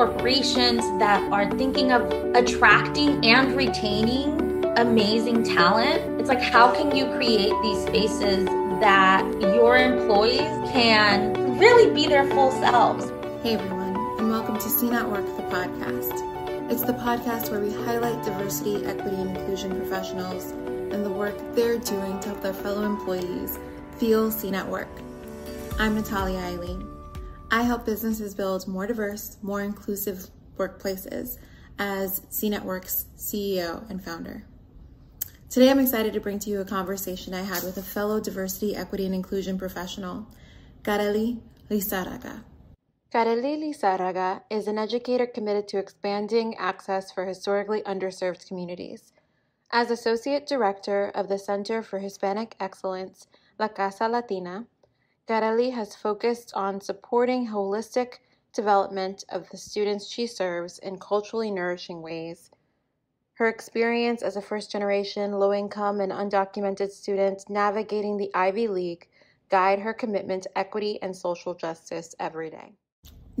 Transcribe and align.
corporations 0.00 0.80
that 0.98 1.20
are 1.30 1.50
thinking 1.58 1.92
of 1.92 2.10
attracting 2.34 3.22
and 3.22 3.54
retaining 3.54 4.64
amazing 4.78 5.42
talent, 5.42 6.18
it's 6.18 6.30
like 6.30 6.40
how 6.40 6.72
can 6.74 6.96
you 6.96 7.04
create 7.16 7.52
these 7.62 7.82
spaces 7.82 8.46
that 8.80 9.22
your 9.42 9.76
employees 9.76 10.70
can 10.72 11.58
really 11.58 11.92
be 11.92 12.06
their 12.06 12.26
full 12.30 12.50
selves? 12.50 13.10
Hey 13.42 13.56
everyone, 13.56 13.94
and 14.18 14.30
welcome 14.30 14.56
to 14.56 14.70
Seen 14.70 14.94
at 14.94 15.06
Work, 15.06 15.26
the 15.36 15.42
podcast. 15.42 16.70
It's 16.70 16.82
the 16.82 16.94
podcast 16.94 17.50
where 17.50 17.60
we 17.60 17.70
highlight 17.84 18.24
diversity, 18.24 18.86
equity, 18.86 19.16
and 19.16 19.36
inclusion 19.36 19.76
professionals 19.76 20.52
and 20.52 21.04
the 21.04 21.10
work 21.10 21.36
they're 21.54 21.76
doing 21.76 22.18
to 22.20 22.28
help 22.28 22.40
their 22.40 22.54
fellow 22.54 22.86
employees 22.86 23.58
feel 23.98 24.30
seen 24.30 24.54
at 24.54 24.66
work. 24.66 24.88
I'm 25.78 25.94
Natalia 25.94 26.38
Eileen. 26.38 26.89
I 27.52 27.62
help 27.62 27.84
businesses 27.84 28.32
build 28.32 28.68
more 28.68 28.86
diverse, 28.86 29.36
more 29.42 29.60
inclusive 29.60 30.30
workplaces 30.56 31.36
as 31.80 32.22
Seen 32.30 32.54
at 32.54 32.64
Work's 32.64 33.06
CEO 33.16 33.88
and 33.90 34.04
founder. 34.04 34.44
Today, 35.48 35.68
I'm 35.68 35.80
excited 35.80 36.12
to 36.12 36.20
bring 36.20 36.38
to 36.40 36.50
you 36.50 36.60
a 36.60 36.64
conversation 36.64 37.34
I 37.34 37.42
had 37.42 37.64
with 37.64 37.76
a 37.76 37.82
fellow 37.82 38.20
diversity, 38.20 38.76
equity, 38.76 39.04
and 39.04 39.14
inclusion 39.14 39.58
professional, 39.58 40.28
Kareli 40.84 41.40
Lizarraga. 41.68 42.44
Kareli 43.12 43.58
Lizarraga 43.58 44.42
is 44.48 44.68
an 44.68 44.78
educator 44.78 45.26
committed 45.26 45.66
to 45.68 45.78
expanding 45.78 46.54
access 46.54 47.10
for 47.10 47.24
historically 47.24 47.82
underserved 47.82 48.46
communities. 48.46 49.12
As 49.72 49.90
Associate 49.90 50.46
Director 50.46 51.10
of 51.16 51.28
the 51.28 51.38
Center 51.38 51.82
for 51.82 51.98
Hispanic 51.98 52.54
Excellence, 52.60 53.26
La 53.58 53.66
Casa 53.66 54.06
Latina, 54.06 54.66
Kareli 55.28 55.72
has 55.72 55.94
focused 55.94 56.52
on 56.54 56.80
supporting 56.80 57.48
holistic 57.48 58.18
development 58.52 59.24
of 59.28 59.48
the 59.50 59.56
students 59.56 60.08
she 60.08 60.26
serves 60.26 60.78
in 60.78 60.98
culturally 60.98 61.50
nourishing 61.50 62.02
ways. 62.02 62.50
Her 63.34 63.48
experience 63.48 64.22
as 64.22 64.36
a 64.36 64.42
first 64.42 64.70
generation, 64.70 65.38
low 65.38 65.52
income, 65.52 66.00
and 66.00 66.12
undocumented 66.12 66.90
student 66.90 67.48
navigating 67.48 68.16
the 68.16 68.30
Ivy 68.34 68.68
League 68.68 69.08
guide 69.48 69.78
her 69.78 69.94
commitment 69.94 70.42
to 70.44 70.58
equity 70.58 70.98
and 71.00 71.16
social 71.16 71.54
justice 71.54 72.14
every 72.20 72.50
day. 72.50 72.74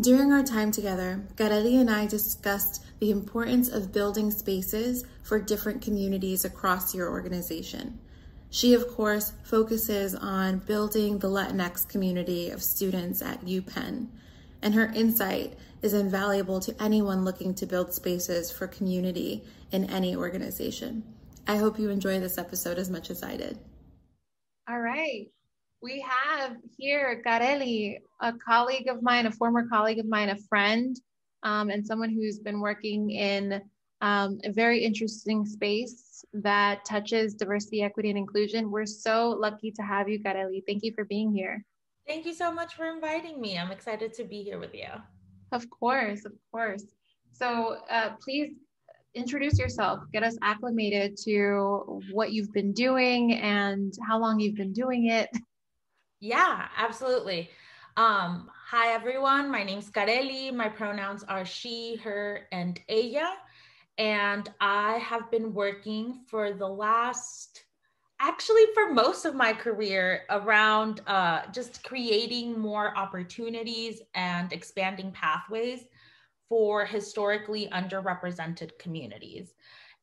During 0.00 0.32
our 0.32 0.42
time 0.42 0.70
together, 0.70 1.26
Kareli 1.36 1.78
and 1.78 1.90
I 1.90 2.06
discussed 2.06 2.82
the 3.00 3.10
importance 3.10 3.68
of 3.68 3.92
building 3.92 4.30
spaces 4.30 5.04
for 5.22 5.38
different 5.38 5.82
communities 5.82 6.44
across 6.46 6.94
your 6.94 7.10
organization. 7.10 7.98
She, 8.52 8.74
of 8.74 8.88
course, 8.88 9.32
focuses 9.44 10.14
on 10.16 10.58
building 10.58 11.20
the 11.20 11.28
Latinx 11.28 11.88
community 11.88 12.50
of 12.50 12.64
students 12.64 13.22
at 13.22 13.44
UPenn, 13.44 14.08
and 14.60 14.74
her 14.74 14.92
insight 14.92 15.56
is 15.82 15.94
invaluable 15.94 16.58
to 16.60 16.82
anyone 16.82 17.24
looking 17.24 17.54
to 17.54 17.66
build 17.66 17.94
spaces 17.94 18.50
for 18.50 18.66
community 18.66 19.44
in 19.70 19.84
any 19.84 20.16
organization. 20.16 21.04
I 21.46 21.56
hope 21.56 21.78
you 21.78 21.90
enjoy 21.90 22.18
this 22.18 22.38
episode 22.38 22.76
as 22.76 22.90
much 22.90 23.08
as 23.08 23.22
I 23.22 23.36
did. 23.36 23.58
All 24.68 24.80
right. 24.80 25.26
We 25.80 26.04
have 26.06 26.56
here 26.76 27.22
Kareli, 27.24 27.98
a 28.20 28.32
colleague 28.32 28.88
of 28.88 29.00
mine, 29.00 29.26
a 29.26 29.30
former 29.30 29.66
colleague 29.68 30.00
of 30.00 30.06
mine, 30.06 30.28
a 30.28 30.36
friend, 30.36 30.96
um, 31.44 31.70
and 31.70 31.86
someone 31.86 32.10
who's 32.10 32.40
been 32.40 32.60
working 32.60 33.10
in 33.10 33.62
um, 34.00 34.38
a 34.44 34.52
very 34.52 34.84
interesting 34.84 35.46
space 35.46 36.09
that 36.32 36.84
touches 36.84 37.34
diversity, 37.34 37.82
equity, 37.82 38.10
and 38.10 38.18
inclusion. 38.18 38.70
We're 38.70 38.86
so 38.86 39.30
lucky 39.30 39.70
to 39.72 39.82
have 39.82 40.08
you, 40.08 40.20
Kareli. 40.20 40.62
Thank 40.66 40.82
you 40.84 40.92
for 40.94 41.04
being 41.04 41.32
here. 41.34 41.64
Thank 42.06 42.26
you 42.26 42.34
so 42.34 42.52
much 42.52 42.74
for 42.74 42.86
inviting 42.86 43.40
me. 43.40 43.58
I'm 43.58 43.70
excited 43.70 44.14
to 44.14 44.24
be 44.24 44.42
here 44.42 44.58
with 44.58 44.74
you. 44.74 44.88
Of 45.52 45.68
course, 45.70 46.24
of 46.24 46.32
course. 46.52 46.84
So 47.32 47.78
uh, 47.90 48.10
please 48.22 48.52
introduce 49.14 49.58
yourself, 49.58 50.00
get 50.12 50.22
us 50.22 50.36
acclimated 50.42 51.16
to 51.24 52.00
what 52.12 52.32
you've 52.32 52.52
been 52.52 52.72
doing 52.72 53.34
and 53.34 53.92
how 54.06 54.18
long 54.20 54.38
you've 54.38 54.56
been 54.56 54.72
doing 54.72 55.06
it. 55.06 55.30
Yeah, 56.20 56.68
absolutely. 56.76 57.50
Um, 57.96 58.50
hi, 58.68 58.92
everyone. 58.92 59.50
My 59.50 59.64
name's 59.64 59.90
Kareli. 59.90 60.54
My 60.54 60.68
pronouns 60.68 61.24
are 61.24 61.44
she, 61.44 61.96
her, 61.96 62.46
and 62.52 62.80
ella. 62.88 63.34
And 64.00 64.50
I 64.62 64.92
have 64.94 65.30
been 65.30 65.52
working 65.52 66.22
for 66.26 66.54
the 66.54 66.66
last, 66.66 67.64
actually, 68.18 68.64
for 68.72 68.94
most 68.94 69.26
of 69.26 69.34
my 69.34 69.52
career 69.52 70.22
around 70.30 71.02
uh, 71.06 71.42
just 71.52 71.84
creating 71.84 72.58
more 72.58 72.96
opportunities 72.96 74.00
and 74.14 74.54
expanding 74.54 75.12
pathways 75.12 75.84
for 76.48 76.86
historically 76.86 77.68
underrepresented 77.74 78.70
communities. 78.78 79.52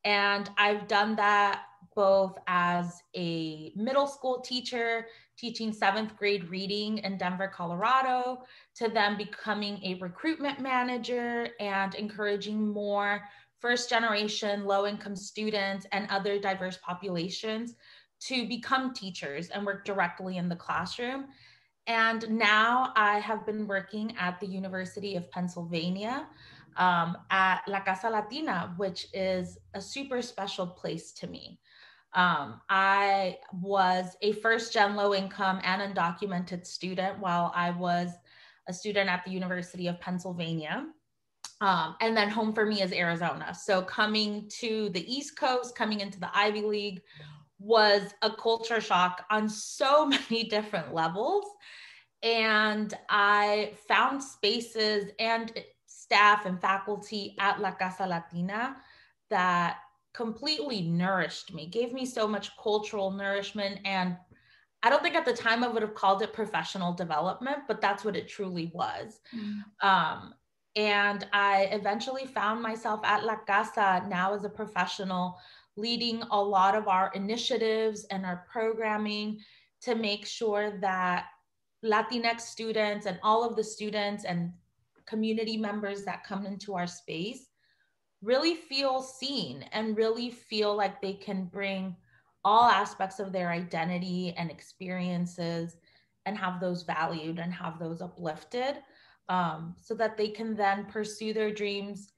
And 0.06 0.48
I've 0.60 0.88
done 0.88 1.16
that 1.16 1.64
both 1.96 2.38
as 2.46 3.02
a 3.16 3.72
middle 3.76 4.06
school 4.06 4.42
teacher, 4.42 5.08
teaching 5.40 5.74
seventh 5.74 6.16
grade 6.16 6.48
reading 6.50 7.00
in 7.00 7.18
Denver, 7.18 7.48
Colorado, 7.48 8.44
to 8.76 8.90
then 8.90 9.18
becoming 9.18 9.84
a 9.84 9.96
recruitment 9.96 10.60
manager 10.60 11.50
and 11.60 11.96
encouraging 11.96 12.68
more 12.68 13.24
first 13.60 13.90
generation 13.90 14.66
low 14.66 14.86
income 14.86 15.16
students 15.16 15.86
and 15.92 16.08
other 16.10 16.40
diverse 16.40 16.78
populations 16.78 17.76
to 18.20 18.48
become 18.48 18.94
teachers 18.94 19.50
and 19.50 19.66
work 19.66 19.86
directly 19.86 20.38
in 20.38 20.50
the 20.50 20.56
classroom. 20.56 21.26
And 21.86 22.30
now 22.30 22.92
I 22.96 23.20
have 23.20 23.46
been 23.46 23.68
working 23.68 24.14
at 24.20 24.40
the 24.40 24.48
University 24.48 25.16
of 25.16 25.30
Pennsylvania 25.32 26.28
um, 26.76 27.18
at 27.32 27.62
La 27.68 27.80
Casa 27.82 28.10
Latina, 28.10 28.74
which 28.78 29.08
is 29.14 29.58
a 29.74 29.82
super 29.82 30.22
special 30.22 30.68
place 30.68 31.12
to 31.14 31.28
me. 31.28 31.60
Um, 32.14 32.62
I 32.70 33.38
was 33.62 34.18
a 34.22 34.34
first 34.34 34.74
gen 34.74 34.96
low 34.96 35.14
income 35.14 35.60
and 35.64 35.96
undocumented 35.96 36.66
student 36.66 37.20
while 37.20 37.52
I 37.56 37.72
was 37.72 38.10
a 38.68 38.74
student 38.74 39.10
at 39.10 39.24
the 39.24 39.32
University 39.32 39.88
of 39.88 40.00
Pennsylvania. 40.00 40.88
Um, 41.60 41.96
and 42.02 42.16
then 42.16 42.30
home 42.30 42.54
for 42.54 42.66
me 42.66 42.82
is 42.82 42.94
Arizona. 42.94 43.54
So 43.54 43.82
coming 43.82 44.48
to 44.60 44.90
the 44.90 45.12
East 45.12 45.38
Coast, 45.38 45.76
coming 45.76 46.02
into 46.02 46.20
the 46.20 46.30
Ivy 46.38 46.62
League 46.62 47.02
was 47.60 48.14
a 48.22 48.30
culture 48.32 48.82
shock 48.82 49.26
on 49.32 49.50
so 49.50 50.06
many 50.30 50.44
different 50.44 50.94
levels. 50.94 51.46
And 52.24 52.94
I 53.10 53.74
found 53.88 54.24
spaces 54.24 55.12
and 55.20 55.52
staff 55.86 56.46
and 56.46 56.60
faculty 56.62 57.36
at 57.40 57.60
La 57.60 57.72
Casa 57.72 58.06
Latina 58.06 58.78
that 59.30 59.78
completely 60.14 60.82
nourished 60.82 61.54
me, 61.54 61.68
gave 61.68 61.94
me 61.94 62.06
so 62.06 62.28
much 62.28 62.56
cultural 62.58 63.12
nourishment. 63.12 63.80
And 63.86 64.18
I 64.84 64.90
don't 64.90 65.04
think 65.04 65.16
at 65.16 65.26
the 65.26 65.34
time 65.34 65.64
I 65.64 65.68
would 65.68 65.82
have 65.82 65.96
called 65.96 66.22
it 66.22 66.34
professional 66.34 66.94
development, 66.94 67.60
but 67.68 67.82
that's 67.82 68.06
what 68.06 68.16
it 68.16 68.28
truly 68.28 68.72
was. 68.74 69.20
Mm. 69.36 69.64
Um, 69.88 70.34
and 70.78 71.26
I 71.34 71.70
eventually 71.72 72.28
found 72.28 72.62
myself 72.62 73.00
at 73.04 73.26
La 73.26 73.38
Casa 73.38 74.06
now 74.08 74.36
as 74.36 74.44
a 74.44 74.50
professional, 74.50 75.36
leading 75.76 76.22
a 76.30 76.40
lot 76.42 76.76
of 76.76 76.88
our 76.88 77.12
initiatives 77.16 78.06
and 78.12 78.24
our 78.24 78.46
programming 78.50 79.40
to 79.82 79.96
make 79.96 80.26
sure 80.28 80.80
that 80.80 81.26
Latinx 81.84 82.42
students 82.42 83.08
and 83.08 83.20
all 83.24 83.44
of 83.44 83.56
the 83.56 83.64
students 83.64 84.24
and 84.24 84.54
community 85.08 85.58
members 85.58 86.04
that 86.06 86.24
come 86.24 86.46
into 86.46 86.76
our 86.76 86.88
space 86.88 87.50
really 88.22 88.54
feel 88.54 89.02
seen 89.02 89.64
and 89.72 89.98
really 89.98 90.30
feel 90.30 90.76
like 90.76 91.02
they 91.02 91.14
can 91.14 91.46
bring 91.46 91.96
all 92.44 92.66
aspects 92.66 93.20
of 93.20 93.32
their 93.32 93.50
identity 93.50 94.34
and 94.38 94.52
experiences 94.52 95.78
and 96.28 96.38
have 96.38 96.60
those 96.60 96.84
valued 96.84 97.40
and 97.40 97.54
have 97.54 97.80
those 97.80 98.02
uplifted 98.02 98.78
um, 99.30 99.76
so 99.82 99.94
that 99.96 100.18
they 100.18 100.30
can 100.30 100.56
then 100.56 100.86
pursue 100.86 101.34
their 101.34 101.54
dreams, 101.54 102.14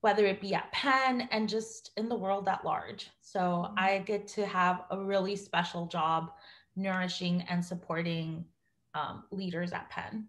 whether 0.00 0.26
it 0.26 0.40
be 0.40 0.54
at 0.54 0.70
Penn 0.72 1.28
and 1.30 1.48
just 1.48 1.92
in 1.96 2.08
the 2.08 2.16
world 2.16 2.48
at 2.48 2.64
large. 2.64 3.10
So 3.20 3.40
mm-hmm. 3.40 3.74
I 3.78 3.98
get 3.98 4.26
to 4.28 4.46
have 4.46 4.84
a 4.90 4.98
really 4.98 5.36
special 5.36 5.86
job 5.86 6.32
nourishing 6.76 7.42
and 7.48 7.64
supporting 7.64 8.44
um, 8.94 9.24
leaders 9.30 9.72
at 9.72 9.90
Penn. 9.90 10.26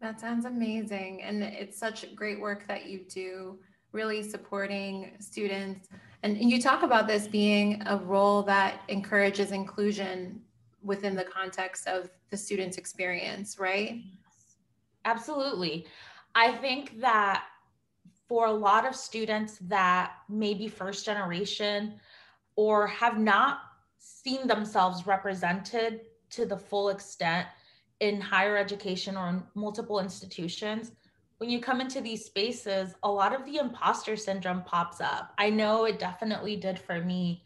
That 0.00 0.20
sounds 0.20 0.44
amazing. 0.44 1.22
And 1.22 1.42
it's 1.42 1.78
such 1.78 2.14
great 2.14 2.40
work 2.40 2.66
that 2.68 2.86
you 2.86 3.00
do, 3.08 3.58
really 3.92 4.22
supporting 4.22 5.12
students. 5.20 5.88
And 6.22 6.38
you 6.38 6.60
talk 6.60 6.82
about 6.82 7.06
this 7.06 7.26
being 7.26 7.82
a 7.86 7.96
role 7.96 8.42
that 8.42 8.82
encourages 8.88 9.52
inclusion 9.52 10.40
within 10.82 11.14
the 11.14 11.24
context 11.24 11.88
of 11.88 12.10
the 12.30 12.36
student's 12.36 12.76
experience, 12.76 13.58
right? 13.58 14.02
Absolutely. 15.06 15.86
I 16.34 16.52
think 16.52 17.00
that 17.00 17.44
for 18.28 18.46
a 18.46 18.52
lot 18.52 18.84
of 18.86 18.94
students 18.94 19.56
that 19.62 20.12
may 20.28 20.52
be 20.52 20.68
first 20.68 21.06
generation 21.06 21.94
or 22.56 22.88
have 22.88 23.18
not 23.18 23.60
seen 23.98 24.46
themselves 24.46 25.06
represented 25.06 26.00
to 26.30 26.44
the 26.44 26.56
full 26.56 26.88
extent 26.88 27.46
in 28.00 28.20
higher 28.20 28.56
education 28.56 29.16
or 29.16 29.28
in 29.28 29.42
multiple 29.54 30.00
institutions, 30.00 30.90
when 31.38 31.50
you 31.50 31.60
come 31.60 31.80
into 31.80 32.00
these 32.00 32.24
spaces, 32.24 32.94
a 33.02 33.10
lot 33.10 33.34
of 33.34 33.44
the 33.44 33.58
imposter 33.58 34.16
syndrome 34.16 34.62
pops 34.64 35.00
up. 35.00 35.34
I 35.38 35.50
know 35.50 35.84
it 35.84 35.98
definitely 35.98 36.56
did 36.56 36.78
for 36.78 37.00
me. 37.00 37.44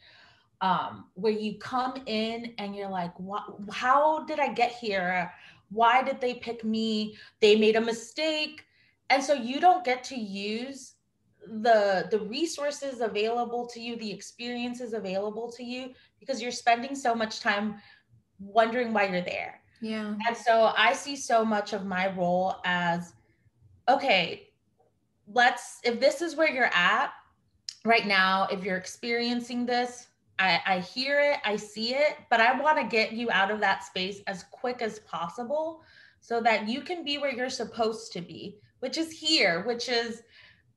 Um, 0.63 1.07
where 1.15 1.33
you 1.33 1.59
come 1.59 1.95
in 2.05 2.53
and 2.59 2.77
you're 2.77 2.91
like, 2.91 3.19
what, 3.19 3.45
how 3.73 4.25
did 4.25 4.39
I 4.39 4.53
get 4.53 4.73
here? 4.73 5.33
Why 5.71 6.03
did 6.03 6.21
they 6.21 6.35
pick 6.35 6.65
me? 6.65 7.17
They 7.41 7.57
made 7.57 7.77
a 7.77 7.81
mistake. 7.81 8.65
And 9.09 9.23
so 9.23 9.35
you 9.35 9.61
don't 9.61 9.85
get 9.85 10.05
to 10.05 10.17
use 10.17 10.95
the 11.47 12.07
the 12.11 12.21
resources 12.21 13.01
available 13.01 13.67
to 13.67 13.81
you 13.81 13.97
the 13.97 14.11
experiences 14.11 14.93
available 14.93 15.51
to 15.51 15.65
you 15.65 15.91
because 16.19 16.41
you're 16.41 16.53
spending 16.53 16.95
so 16.95 17.15
much 17.15 17.41
time 17.41 17.77
wondering 18.39 18.93
why 18.93 19.05
you're 19.05 19.23
there 19.23 19.61
yeah 19.81 20.15
and 20.27 20.37
so 20.37 20.73
i 20.77 20.93
see 20.93 21.17
so 21.17 21.45
much 21.45 21.73
of 21.73 21.87
my 21.87 22.15
role 22.15 22.57
as 22.65 23.15
okay 23.89 24.49
let's 25.33 25.79
if 25.83 25.99
this 25.99 26.21
is 26.21 26.37
where 26.37 26.51
you're 26.51 26.71
at 26.75 27.11
right 27.85 28.07
now 28.07 28.47
if 28.51 28.63
you're 28.63 28.77
experiencing 28.77 29.65
this 29.65 30.09
i 30.41 30.61
i 30.67 30.81
hear 30.81 31.21
it 31.21 31.39
i 31.45 31.55
see 31.55 31.95
it 31.95 32.17
but 32.31 32.41
i 32.41 32.59
want 32.61 32.77
to 32.77 32.85
get 32.85 33.13
you 33.13 33.31
out 33.31 33.51
of 33.51 33.61
that 33.61 33.85
space 33.85 34.21
as 34.27 34.45
quick 34.51 34.83
as 34.83 34.99
possible 35.01 35.83
so 36.21 36.41
that 36.41 36.69
you 36.69 36.81
can 36.81 37.05
be 37.05 37.17
where 37.19 37.33
you're 37.33 37.49
supposed 37.49 38.13
to 38.13 38.21
be 38.21 38.59
which 38.81 38.99
is 38.99 39.13
here 39.13 39.63
which 39.65 39.89
is 39.89 40.23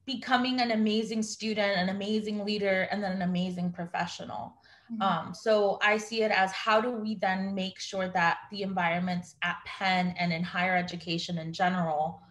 becoming 0.06 0.60
an 0.60 0.71
amazing 0.71 1.24
student, 1.24 1.77
an 1.77 1.89
amazing 1.89 2.44
leader, 2.44 2.88
and 2.92 3.01
then 3.01 3.13
an 3.13 3.21
amazing 3.21 3.71
professional. 3.71 4.56
Mm-hmm. 4.92 5.01
Um, 5.01 5.33
so 5.33 5.80
I 5.81 5.98
see 5.98 6.24
it 6.24 6.31
as 6.31 6.51
how 6.51 6.81
do 6.81 6.92
we 6.92 7.15
then 7.15 7.56
make 7.56 7.80
sure 7.80 8.10
that 8.10 8.39
the 8.51 8.63
environments 8.63 9.36
at 9.44 9.57
Penn 9.65 10.13
and 10.19 10.33
in 10.33 10.44
higher 10.44 10.75
education 10.75 11.38
in 11.38 11.54
general 11.54 12.21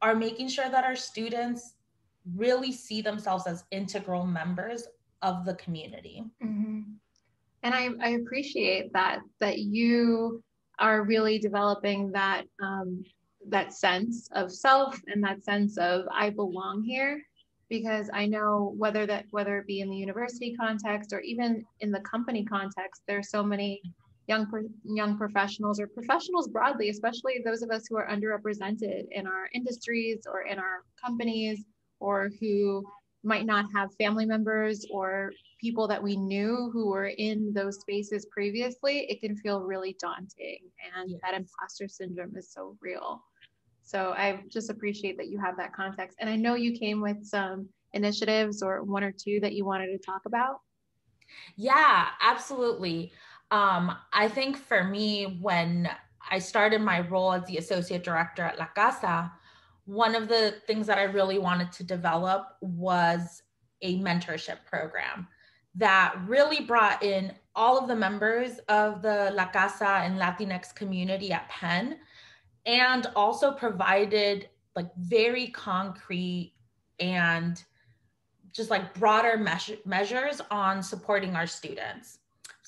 are 0.00 0.14
making 0.14 0.48
sure 0.48 0.70
that 0.70 0.84
our 0.84 0.96
students 0.96 1.74
really 2.34 2.72
see 2.72 3.02
themselves 3.02 3.46
as 3.46 3.64
integral 3.72 4.26
members 4.26 4.84
of 5.22 5.44
the 5.44 5.54
community. 5.54 6.24
Mm-hmm. 6.42 6.80
And 7.62 7.74
I, 7.74 7.90
I 8.00 8.08
appreciate 8.10 8.92
that 8.92 9.20
that 9.40 9.58
you 9.58 10.42
are 10.78 11.04
really 11.04 11.38
developing 11.38 12.10
that 12.12 12.44
um, 12.60 13.04
that 13.48 13.72
sense 13.72 14.28
of 14.32 14.52
self 14.52 15.00
and 15.06 15.22
that 15.24 15.44
sense 15.44 15.78
of 15.78 16.04
I 16.12 16.30
belong 16.30 16.82
here 16.82 17.22
because 17.68 18.10
I 18.12 18.26
know 18.26 18.74
whether 18.76 19.06
that 19.06 19.26
whether 19.30 19.58
it 19.58 19.66
be 19.66 19.80
in 19.80 19.90
the 19.90 19.96
university 19.96 20.54
context 20.54 21.12
or 21.12 21.20
even 21.20 21.64
in 21.80 21.90
the 21.90 22.00
company 22.00 22.44
context, 22.44 23.02
there's 23.06 23.30
so 23.30 23.42
many 23.42 23.80
young 24.26 24.46
young 24.84 25.16
professionals 25.16 25.80
or 25.80 25.86
professionals 25.86 26.48
broadly, 26.48 26.88
especially 26.90 27.40
those 27.44 27.62
of 27.62 27.70
us 27.70 27.84
who 27.88 27.96
are 27.96 28.08
underrepresented 28.08 29.04
in 29.10 29.26
our 29.26 29.48
industries 29.54 30.26
or 30.30 30.42
in 30.42 30.58
our 30.58 30.84
companies 31.02 31.64
or 32.00 32.30
who 32.40 32.84
might 33.24 33.46
not 33.46 33.66
have 33.74 33.94
family 33.94 34.26
members 34.26 34.86
or 34.90 35.32
people 35.60 35.86
that 35.88 36.02
we 36.02 36.16
knew 36.16 36.70
who 36.72 36.88
were 36.88 37.06
in 37.06 37.52
those 37.54 37.80
spaces 37.80 38.26
previously, 38.26 39.06
it 39.08 39.20
can 39.20 39.36
feel 39.36 39.60
really 39.60 39.96
daunting. 40.00 40.58
And 40.96 41.10
yes. 41.10 41.20
that 41.22 41.34
imposter 41.34 41.88
syndrome 41.88 42.36
is 42.36 42.52
so 42.52 42.76
real. 42.80 43.22
So 43.84 44.14
I 44.16 44.42
just 44.50 44.70
appreciate 44.70 45.16
that 45.18 45.28
you 45.28 45.38
have 45.40 45.56
that 45.56 45.72
context. 45.72 46.16
And 46.20 46.28
I 46.28 46.36
know 46.36 46.54
you 46.54 46.78
came 46.78 47.00
with 47.00 47.24
some 47.24 47.68
initiatives 47.92 48.62
or 48.62 48.82
one 48.82 49.04
or 49.04 49.12
two 49.12 49.38
that 49.40 49.52
you 49.52 49.64
wanted 49.64 49.88
to 49.88 49.98
talk 49.98 50.22
about. 50.26 50.60
Yeah, 51.56 52.08
absolutely. 52.20 53.12
Um, 53.50 53.96
I 54.12 54.28
think 54.28 54.56
for 54.56 54.84
me, 54.84 55.38
when 55.40 55.90
I 56.30 56.38
started 56.38 56.80
my 56.80 57.00
role 57.00 57.32
as 57.32 57.44
the 57.46 57.58
associate 57.58 58.04
director 58.04 58.42
at 58.42 58.58
La 58.58 58.66
Casa, 58.66 59.32
one 59.84 60.14
of 60.14 60.28
the 60.28 60.54
things 60.66 60.86
that 60.86 60.98
I 60.98 61.04
really 61.04 61.38
wanted 61.38 61.72
to 61.72 61.84
develop 61.84 62.56
was 62.60 63.42
a 63.82 63.98
mentorship 63.98 64.58
program 64.64 65.26
that 65.74 66.14
really 66.26 66.60
brought 66.60 67.02
in 67.02 67.32
all 67.54 67.78
of 67.78 67.88
the 67.88 67.96
members 67.96 68.58
of 68.68 69.02
the 69.02 69.30
La 69.34 69.46
Casa 69.46 70.02
and 70.04 70.18
Latinx 70.18 70.74
community 70.74 71.32
at 71.32 71.48
Penn 71.48 71.98
and 72.66 73.06
also 73.16 73.52
provided 73.52 74.48
like 74.76 74.94
very 74.96 75.48
concrete 75.48 76.54
and 77.00 77.62
just 78.52 78.70
like 78.70 78.94
broader 78.94 79.36
measures 79.84 80.40
on 80.50 80.82
supporting 80.82 81.34
our 81.34 81.46
students. 81.46 82.18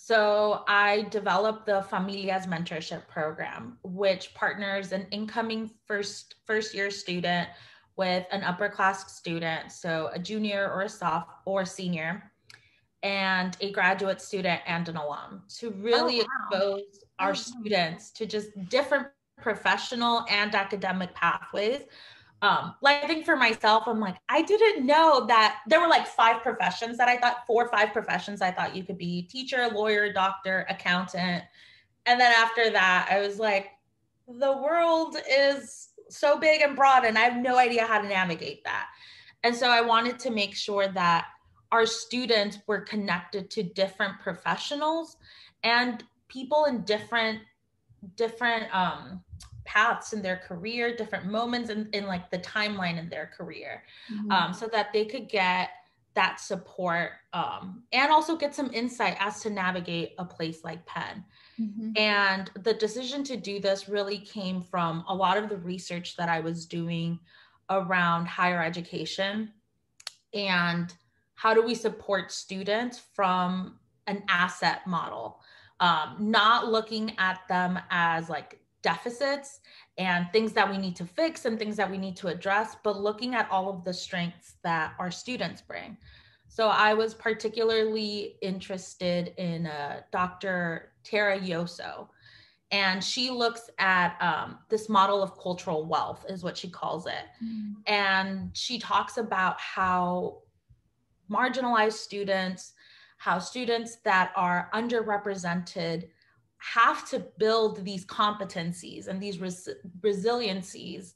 So 0.06 0.64
I 0.68 1.06
developed 1.08 1.64
the 1.64 1.82
Familias 1.90 2.46
Mentorship 2.46 3.08
Program, 3.08 3.78
which 3.82 4.34
partners 4.34 4.92
an 4.92 5.06
incoming 5.10 5.70
first 5.86 6.34
first 6.44 6.74
year 6.74 6.90
student 6.90 7.48
with 7.96 8.26
an 8.30 8.44
upper 8.44 8.68
class 8.68 9.16
student, 9.16 9.72
so 9.72 10.10
a 10.12 10.18
junior 10.18 10.70
or 10.70 10.82
a 10.82 10.90
soft 10.90 11.30
or 11.46 11.62
a 11.62 11.66
senior, 11.66 12.30
and 13.02 13.56
a 13.62 13.72
graduate 13.72 14.20
student 14.20 14.60
and 14.66 14.90
an 14.90 14.98
alum 14.98 15.44
to 15.60 15.70
really 15.70 16.20
oh, 16.20 16.26
wow. 16.52 16.74
expose 16.74 17.04
our 17.18 17.30
oh, 17.30 17.32
students 17.32 18.10
to 18.10 18.26
just 18.26 18.50
different 18.68 19.06
professional 19.40 20.26
and 20.28 20.54
academic 20.54 21.14
pathways. 21.14 21.80
Um, 22.42 22.74
like 22.82 23.02
I 23.02 23.06
think 23.06 23.24
for 23.24 23.36
myself, 23.36 23.84
I'm 23.86 24.00
like, 24.00 24.16
I 24.28 24.42
didn't 24.42 24.84
know 24.84 25.26
that 25.26 25.60
there 25.66 25.80
were 25.80 25.88
like 25.88 26.06
five 26.06 26.42
professions 26.42 26.98
that 26.98 27.08
I 27.08 27.16
thought, 27.16 27.46
four 27.46 27.64
or 27.64 27.68
five 27.68 27.92
professions 27.92 28.42
I 28.42 28.50
thought 28.50 28.76
you 28.76 28.84
could 28.84 28.98
be 28.98 29.22
teacher, 29.22 29.68
lawyer, 29.72 30.12
doctor, 30.12 30.66
accountant. 30.68 31.44
And 32.06 32.20
then 32.20 32.32
after 32.32 32.70
that, 32.70 33.08
I 33.10 33.20
was 33.20 33.38
like, 33.38 33.70
the 34.28 34.58
world 34.58 35.16
is 35.30 35.88
so 36.10 36.38
big 36.38 36.60
and 36.60 36.76
broad, 36.76 37.04
and 37.04 37.16
I 37.16 37.22
have 37.22 37.42
no 37.42 37.56
idea 37.56 37.86
how 37.86 38.00
to 38.00 38.08
navigate 38.08 38.62
that. 38.64 38.88
And 39.42 39.54
so 39.54 39.68
I 39.68 39.80
wanted 39.80 40.18
to 40.20 40.30
make 40.30 40.54
sure 40.54 40.88
that 40.88 41.26
our 41.72 41.86
students 41.86 42.58
were 42.66 42.80
connected 42.80 43.50
to 43.50 43.62
different 43.62 44.20
professionals 44.20 45.16
and 45.62 46.04
people 46.28 46.66
in 46.66 46.82
different 46.82 47.40
different 48.16 48.74
um, 48.74 49.22
paths 49.64 50.12
in 50.12 50.22
their 50.22 50.36
career, 50.36 50.96
different 50.96 51.26
moments 51.26 51.70
in, 51.70 51.88
in 51.92 52.06
like 52.06 52.30
the 52.30 52.38
timeline 52.38 52.98
in 52.98 53.08
their 53.08 53.30
career, 53.36 53.82
mm-hmm. 54.12 54.30
um, 54.30 54.52
so 54.52 54.66
that 54.68 54.92
they 54.92 55.04
could 55.04 55.28
get 55.28 55.70
that 56.14 56.38
support 56.38 57.10
um, 57.32 57.82
and 57.92 58.12
also 58.12 58.36
get 58.36 58.54
some 58.54 58.72
insight 58.72 59.16
as 59.18 59.40
to 59.40 59.50
navigate 59.50 60.12
a 60.18 60.24
place 60.24 60.62
like 60.62 60.84
Penn. 60.86 61.24
Mm-hmm. 61.60 61.90
And 61.96 62.50
the 62.62 62.74
decision 62.74 63.24
to 63.24 63.36
do 63.36 63.58
this 63.58 63.88
really 63.88 64.18
came 64.18 64.62
from 64.62 65.04
a 65.08 65.14
lot 65.14 65.36
of 65.36 65.48
the 65.48 65.56
research 65.56 66.16
that 66.16 66.28
I 66.28 66.40
was 66.40 66.66
doing 66.66 67.18
around 67.68 68.26
higher 68.26 68.62
education 68.62 69.50
and 70.32 70.92
how 71.34 71.52
do 71.54 71.62
we 71.62 71.74
support 71.74 72.30
students 72.30 73.02
from 73.14 73.78
an 74.06 74.22
asset 74.28 74.86
model 74.86 75.40
um, 75.80 76.16
not 76.18 76.68
looking 76.68 77.18
at 77.18 77.40
them 77.48 77.78
as 77.90 78.28
like 78.28 78.60
deficits 78.84 79.60
and 79.98 80.26
things 80.32 80.52
that 80.52 80.70
we 80.70 80.78
need 80.78 80.94
to 80.94 81.04
fix 81.04 81.44
and 81.44 81.58
things 81.58 81.76
that 81.76 81.90
we 81.90 81.98
need 81.98 82.16
to 82.18 82.28
address, 82.28 82.76
but 82.84 83.00
looking 83.00 83.34
at 83.34 83.50
all 83.50 83.68
of 83.68 83.82
the 83.82 83.92
strengths 83.92 84.54
that 84.62 84.92
our 85.00 85.10
students 85.10 85.60
bring. 85.60 85.96
So 86.46 86.68
I 86.68 86.94
was 86.94 87.14
particularly 87.14 88.36
interested 88.42 89.34
in 89.38 89.66
uh, 89.66 90.02
Dr. 90.12 90.92
Tara 91.02 91.40
Yosso, 91.40 92.08
and 92.70 93.02
she 93.02 93.30
looks 93.30 93.70
at 93.78 94.16
um, 94.20 94.58
this 94.68 94.88
model 94.88 95.22
of 95.22 95.36
cultural 95.38 95.84
wealth, 95.84 96.24
is 96.28 96.44
what 96.44 96.56
she 96.56 96.68
calls 96.68 97.06
it. 97.06 97.26
Mm. 97.44 97.74
And 97.86 98.50
she 98.52 98.78
talks 98.78 99.16
about 99.16 99.60
how 99.60 100.42
marginalized 101.28 101.94
students 101.94 102.74
how 103.24 103.38
students 103.38 103.96
that 104.04 104.32
are 104.36 104.68
underrepresented 104.74 106.08
have 106.72 107.08
to 107.10 107.26
build 107.38 107.84
these 107.84 108.06
competencies 108.06 109.08
and 109.08 109.20
these 109.20 109.38
res- 109.38 109.68
resiliencies 110.00 111.12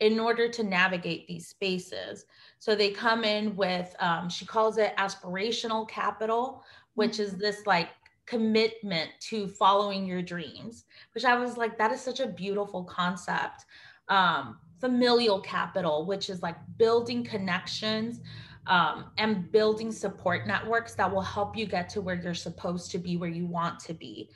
in 0.00 0.18
order 0.18 0.48
to 0.48 0.62
navigate 0.62 1.26
these 1.26 1.46
spaces. 1.46 2.24
So 2.58 2.74
they 2.74 2.90
come 2.90 3.24
in 3.24 3.54
with, 3.56 3.94
um, 4.00 4.28
she 4.28 4.44
calls 4.44 4.78
it 4.78 4.96
aspirational 4.96 5.88
capital, 5.88 6.64
which 6.94 7.20
is 7.20 7.30
mm-hmm. 7.30 7.40
this 7.40 7.66
like 7.66 7.90
commitment 8.26 9.10
to 9.20 9.46
following 9.46 10.04
your 10.04 10.22
dreams, 10.22 10.84
which 11.14 11.24
I 11.24 11.36
was 11.38 11.56
like, 11.56 11.78
that 11.78 11.92
is 11.92 12.00
such 12.00 12.20
a 12.20 12.26
beautiful 12.26 12.84
concept. 12.84 13.64
Um, 14.08 14.58
familial 14.80 15.40
capital, 15.40 16.06
which 16.06 16.30
is 16.30 16.42
like 16.42 16.56
building 16.76 17.24
connections 17.24 18.20
um, 18.68 19.06
and 19.18 19.50
building 19.50 19.90
support 19.90 20.46
networks 20.46 20.94
that 20.94 21.12
will 21.12 21.22
help 21.22 21.56
you 21.56 21.66
get 21.66 21.88
to 21.90 22.00
where 22.00 22.14
you're 22.14 22.34
supposed 22.34 22.90
to 22.92 22.98
be, 22.98 23.16
where 23.16 23.30
you 23.30 23.46
want 23.46 23.80
to 23.80 23.94
be. 23.94 24.30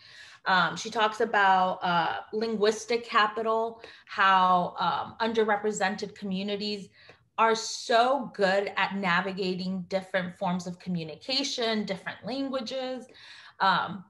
Um, 0.46 0.76
she 0.76 0.90
talks 0.90 1.20
about 1.20 1.78
uh, 1.82 2.20
linguistic 2.32 3.04
capital, 3.04 3.80
how 4.06 4.74
um, 4.78 5.16
underrepresented 5.20 6.14
communities 6.14 6.88
are 7.38 7.54
so 7.54 8.30
good 8.34 8.72
at 8.76 8.96
navigating 8.96 9.82
different 9.88 10.36
forms 10.36 10.66
of 10.66 10.78
communication, 10.78 11.84
different 11.84 12.18
languages. 12.24 13.06
Um, 13.60 14.04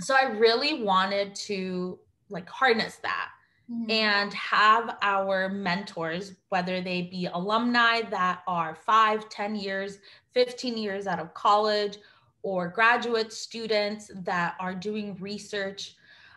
so 0.00 0.14
I 0.14 0.30
really 0.30 0.82
wanted 0.82 1.34
to 1.34 1.98
like 2.30 2.48
harness 2.48 2.96
that 3.02 3.30
mm-hmm. 3.70 3.90
and 3.90 4.32
have 4.34 4.96
our 5.02 5.48
mentors, 5.48 6.34
whether 6.48 6.80
they 6.80 7.02
be 7.02 7.28
alumni 7.32 8.02
that 8.02 8.42
are 8.46 8.74
five, 8.74 9.28
ten 9.28 9.54
years, 9.54 9.98
15 10.34 10.76
years 10.76 11.06
out 11.06 11.18
of 11.18 11.34
college, 11.34 11.98
or 12.42 12.68
graduate 12.68 13.32
students 13.32 14.10
that 14.14 14.54
are 14.60 14.74
doing 14.74 15.16
research, 15.20 15.96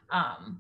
um, 0.09 0.59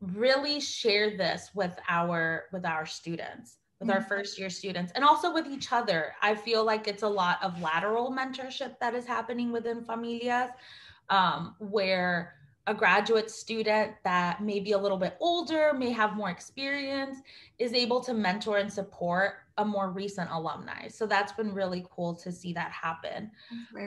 really 0.00 0.60
share 0.60 1.16
this 1.16 1.50
with 1.54 1.78
our 1.88 2.44
with 2.52 2.64
our 2.64 2.84
students 2.84 3.58
with 3.80 3.88
our 3.88 3.98
mm-hmm. 3.98 4.08
first 4.08 4.38
year 4.38 4.50
students 4.50 4.90
and 4.96 5.04
also 5.04 5.32
with 5.32 5.46
each 5.46 5.72
other 5.72 6.12
i 6.20 6.34
feel 6.34 6.64
like 6.64 6.88
it's 6.88 7.04
a 7.04 7.08
lot 7.08 7.38
of 7.42 7.60
lateral 7.62 8.10
mentorship 8.10 8.76
that 8.80 8.94
is 8.94 9.06
happening 9.06 9.52
within 9.52 9.80
familias 9.80 10.50
um, 11.08 11.54
where 11.60 12.34
a 12.66 12.74
graduate 12.74 13.30
student 13.30 13.92
that 14.04 14.42
may 14.42 14.60
be 14.60 14.72
a 14.72 14.78
little 14.78 14.96
bit 14.96 15.16
older, 15.20 15.72
may 15.74 15.90
have 15.90 16.16
more 16.16 16.30
experience, 16.30 17.18
is 17.58 17.72
able 17.72 18.00
to 18.00 18.14
mentor 18.14 18.58
and 18.58 18.72
support 18.72 19.34
a 19.58 19.64
more 19.64 19.90
recent 19.90 20.30
alumni. 20.30 20.86
So 20.88 21.06
that's 21.06 21.32
been 21.32 21.52
really 21.52 21.84
cool 21.90 22.14
to 22.14 22.30
see 22.30 22.52
that 22.52 22.70
happen. 22.70 23.30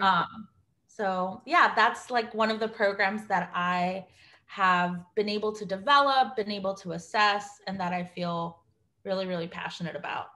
Um, 0.01 0.47
so 0.87 1.41
yeah, 1.45 1.73
that's 1.75 2.11
like 2.11 2.33
one 2.33 2.51
of 2.51 2.59
the 2.59 2.67
programs 2.67 3.27
that 3.27 3.49
I 3.53 4.05
have 4.47 5.03
been 5.15 5.29
able 5.29 5.51
to 5.53 5.65
develop, 5.65 6.35
been 6.35 6.51
able 6.51 6.73
to 6.75 6.91
assess, 6.91 7.61
and 7.67 7.79
that 7.79 7.93
I 7.93 8.03
feel 8.03 8.59
really, 9.03 9.25
really 9.25 9.47
passionate 9.47 9.95
about. 9.95 10.27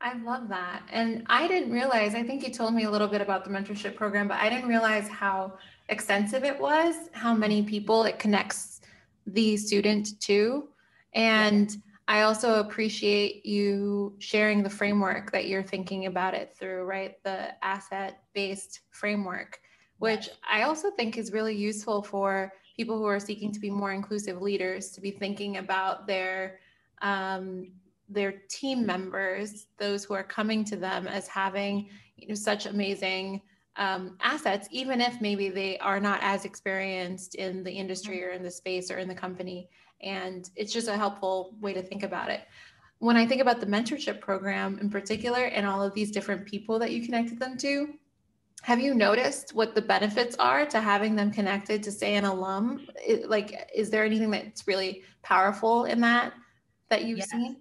I 0.00 0.14
love 0.18 0.48
that. 0.48 0.82
And 0.90 1.24
I 1.28 1.48
didn't 1.48 1.72
realize, 1.72 2.14
I 2.14 2.22
think 2.22 2.46
you 2.46 2.52
told 2.52 2.74
me 2.74 2.84
a 2.84 2.90
little 2.90 3.08
bit 3.08 3.20
about 3.20 3.44
the 3.44 3.50
mentorship 3.50 3.96
program, 3.96 4.28
but 4.28 4.38
I 4.38 4.50
didn't 4.50 4.68
realize 4.68 5.08
how 5.08 5.54
extensive 5.88 6.44
it 6.44 6.58
was, 6.60 6.94
how 7.12 7.34
many 7.34 7.62
people 7.62 8.04
it 8.04 8.18
connects 8.18 8.80
the 9.26 9.56
student 9.56 10.20
to. 10.20 10.68
And 11.14 11.76
I 12.08 12.22
also 12.22 12.60
appreciate 12.60 13.44
you 13.44 14.14
sharing 14.18 14.62
the 14.62 14.70
framework 14.70 15.32
that 15.32 15.48
you're 15.48 15.62
thinking 15.62 16.06
about 16.06 16.34
it 16.34 16.54
through, 16.56 16.84
right? 16.84 17.22
The 17.24 17.52
asset 17.64 18.22
based 18.32 18.80
framework, 18.90 19.58
which 19.98 20.28
I 20.48 20.62
also 20.62 20.90
think 20.90 21.18
is 21.18 21.32
really 21.32 21.56
useful 21.56 22.02
for 22.02 22.52
people 22.76 22.98
who 22.98 23.06
are 23.06 23.18
seeking 23.18 23.50
to 23.52 23.60
be 23.60 23.70
more 23.70 23.92
inclusive 23.92 24.40
leaders 24.40 24.90
to 24.90 25.00
be 25.00 25.10
thinking 25.10 25.56
about 25.56 26.06
their 26.06 26.58
um, 27.02 27.72
their 28.08 28.34
team 28.48 28.86
members, 28.86 29.66
those 29.78 30.04
who 30.04 30.14
are 30.14 30.22
coming 30.22 30.64
to 30.64 30.76
them 30.76 31.08
as 31.08 31.26
having 31.26 31.88
you 32.16 32.28
know 32.28 32.34
such 32.34 32.66
amazing 32.66 33.42
um, 33.76 34.16
assets, 34.22 34.68
even 34.70 35.00
if 35.00 35.20
maybe 35.20 35.48
they 35.48 35.78
are 35.78 36.00
not 36.00 36.20
as 36.22 36.44
experienced 36.44 37.34
in 37.34 37.62
the 37.62 37.72
industry 37.72 38.24
or 38.24 38.30
in 38.30 38.42
the 38.42 38.50
space 38.50 38.90
or 38.90 38.98
in 38.98 39.08
the 39.08 39.14
company. 39.14 39.68
And 40.02 40.48
it's 40.56 40.72
just 40.72 40.88
a 40.88 40.96
helpful 40.96 41.54
way 41.60 41.72
to 41.74 41.82
think 41.82 42.02
about 42.02 42.30
it. 42.30 42.42
When 42.98 43.16
I 43.16 43.26
think 43.26 43.42
about 43.42 43.60
the 43.60 43.66
mentorship 43.66 44.20
program 44.20 44.78
in 44.78 44.88
particular 44.88 45.44
and 45.44 45.66
all 45.66 45.82
of 45.82 45.92
these 45.94 46.10
different 46.10 46.46
people 46.46 46.78
that 46.78 46.92
you 46.92 47.04
connected 47.04 47.38
them 47.38 47.58
to, 47.58 47.94
have 48.62 48.80
you 48.80 48.94
noticed 48.94 49.54
what 49.54 49.74
the 49.74 49.82
benefits 49.82 50.34
are 50.36 50.66
to 50.66 50.80
having 50.80 51.14
them 51.14 51.30
connected 51.30 51.82
to 51.82 51.92
say 51.92 52.16
an 52.16 52.24
alum? 52.24 52.86
It, 52.96 53.28
like, 53.28 53.70
is 53.74 53.90
there 53.90 54.04
anything 54.04 54.30
that's 54.30 54.66
really 54.66 55.02
powerful 55.22 55.84
in 55.84 56.00
that 56.00 56.32
that 56.88 57.04
you've 57.04 57.18
yes. 57.18 57.30
seen? 57.30 57.56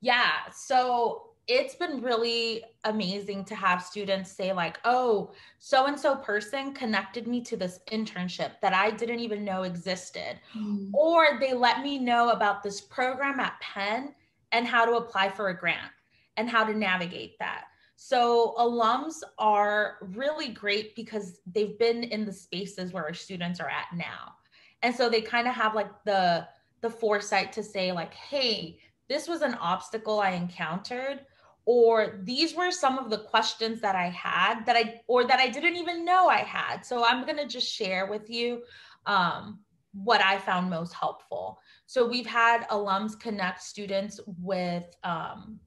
Yeah. 0.00 0.32
So 0.54 1.31
it's 1.58 1.74
been 1.74 2.00
really 2.00 2.62
amazing 2.84 3.44
to 3.44 3.54
have 3.54 3.82
students 3.82 4.30
say 4.30 4.52
like 4.52 4.78
oh 4.84 5.32
so 5.58 5.86
and 5.86 5.98
so 5.98 6.16
person 6.16 6.72
connected 6.72 7.26
me 7.26 7.40
to 7.40 7.56
this 7.56 7.80
internship 7.90 8.52
that 8.60 8.72
i 8.72 8.90
didn't 8.90 9.20
even 9.20 9.44
know 9.44 9.62
existed. 9.62 10.40
Mm. 10.56 10.90
or 10.92 11.38
they 11.40 11.54
let 11.54 11.82
me 11.82 11.98
know 11.98 12.30
about 12.30 12.62
this 12.62 12.80
program 12.80 13.40
at 13.40 13.60
penn 13.60 14.14
and 14.52 14.66
how 14.66 14.84
to 14.84 14.92
apply 14.92 15.30
for 15.30 15.48
a 15.48 15.58
grant 15.58 15.90
and 16.36 16.48
how 16.48 16.64
to 16.64 16.74
navigate 16.74 17.38
that. 17.38 17.64
So 17.96 18.54
alums 18.58 19.16
are 19.38 19.98
really 20.00 20.48
great 20.48 20.96
because 20.96 21.40
they've 21.46 21.78
been 21.78 22.04
in 22.04 22.24
the 22.24 22.32
spaces 22.32 22.92
where 22.92 23.04
our 23.04 23.14
students 23.14 23.60
are 23.60 23.68
at 23.68 23.86
now. 23.94 24.34
And 24.82 24.94
so 24.94 25.08
they 25.08 25.20
kind 25.20 25.46
of 25.46 25.54
have 25.54 25.74
like 25.74 25.90
the 26.04 26.46
the 26.80 26.90
foresight 26.90 27.52
to 27.52 27.62
say 27.62 27.92
like 27.92 28.12
hey 28.12 28.76
this 29.08 29.28
was 29.28 29.42
an 29.42 29.54
obstacle 29.54 30.18
i 30.18 30.30
encountered 30.30 31.20
or 31.64 32.20
these 32.24 32.54
were 32.54 32.70
some 32.70 32.98
of 32.98 33.10
the 33.10 33.18
questions 33.18 33.80
that 33.80 33.94
I 33.94 34.08
had 34.08 34.64
that 34.66 34.76
I 34.76 35.00
or 35.06 35.24
that 35.24 35.38
I 35.38 35.48
didn't 35.48 35.76
even 35.76 36.04
know 36.04 36.28
I 36.28 36.38
had. 36.38 36.82
So 36.82 37.04
I'm 37.04 37.24
going 37.24 37.36
to 37.36 37.46
just 37.46 37.72
share 37.72 38.06
with 38.06 38.28
you 38.28 38.62
um, 39.06 39.60
what 39.92 40.20
I 40.20 40.38
found 40.38 40.70
most 40.70 40.92
helpful. 40.92 41.60
So 41.86 42.06
we've 42.06 42.26
had 42.26 42.66
alums 42.68 43.18
connect 43.18 43.62
students 43.62 44.20
with 44.40 44.86
um, 45.04 45.60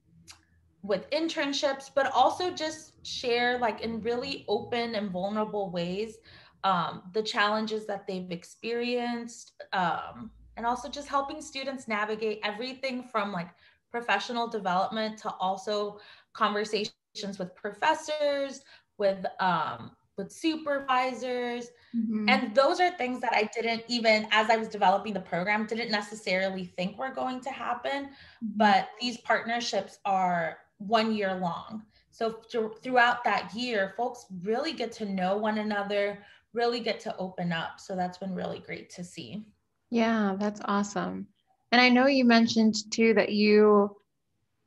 with 0.82 1.08
internships, 1.10 1.90
but 1.94 2.12
also 2.12 2.50
just 2.50 3.04
share 3.04 3.58
like 3.58 3.80
in 3.80 4.00
really 4.02 4.44
open 4.48 4.94
and 4.94 5.10
vulnerable 5.10 5.70
ways 5.70 6.18
um, 6.66 7.02
the 7.12 7.22
challenges 7.22 7.86
that 7.86 8.08
they've 8.08 8.30
experienced, 8.32 9.52
um, 9.72 10.32
and 10.56 10.66
also 10.66 10.88
just 10.88 11.06
helping 11.06 11.40
students 11.40 11.86
navigate 11.86 12.40
everything 12.42 13.04
from 13.04 13.30
like 13.30 13.50
professional 13.96 14.46
development 14.46 15.16
to 15.18 15.30
also 15.40 15.98
conversations 16.34 17.38
with 17.38 17.54
professors, 17.54 18.60
with 18.98 19.24
um, 19.40 19.92
with 20.18 20.30
supervisors. 20.30 21.68
Mm-hmm. 21.94 22.28
And 22.28 22.54
those 22.54 22.78
are 22.80 22.90
things 22.90 23.20
that 23.20 23.32
I 23.32 23.48
didn't 23.54 23.84
even, 23.88 24.26
as 24.30 24.50
I 24.50 24.56
was 24.56 24.68
developing 24.68 25.14
the 25.14 25.20
program, 25.20 25.66
didn't 25.66 25.90
necessarily 25.90 26.64
think 26.76 26.98
were 26.98 27.14
going 27.14 27.40
to 27.40 27.50
happen. 27.50 28.04
Mm-hmm. 28.04 28.46
But 28.56 28.88
these 29.00 29.18
partnerships 29.18 29.98
are 30.04 30.58
one 30.78 31.14
year 31.14 31.34
long. 31.34 31.82
So 32.10 32.32
th- 32.50 32.78
throughout 32.82 33.24
that 33.24 33.54
year, 33.54 33.94
folks 33.96 34.26
really 34.42 34.72
get 34.72 34.92
to 34.92 35.06
know 35.06 35.36
one 35.36 35.58
another, 35.58 36.18
really 36.52 36.80
get 36.80 37.00
to 37.00 37.16
open 37.16 37.52
up. 37.52 37.80
So 37.80 37.96
that's 37.96 38.18
been 38.18 38.34
really 38.34 38.58
great 38.58 38.90
to 38.90 39.04
see. 39.04 39.46
Yeah, 39.90 40.34
that's 40.38 40.60
awesome. 40.64 41.28
And 41.72 41.80
I 41.80 41.88
know 41.88 42.06
you 42.06 42.24
mentioned 42.24 42.74
too 42.90 43.14
that 43.14 43.32
you 43.32 43.96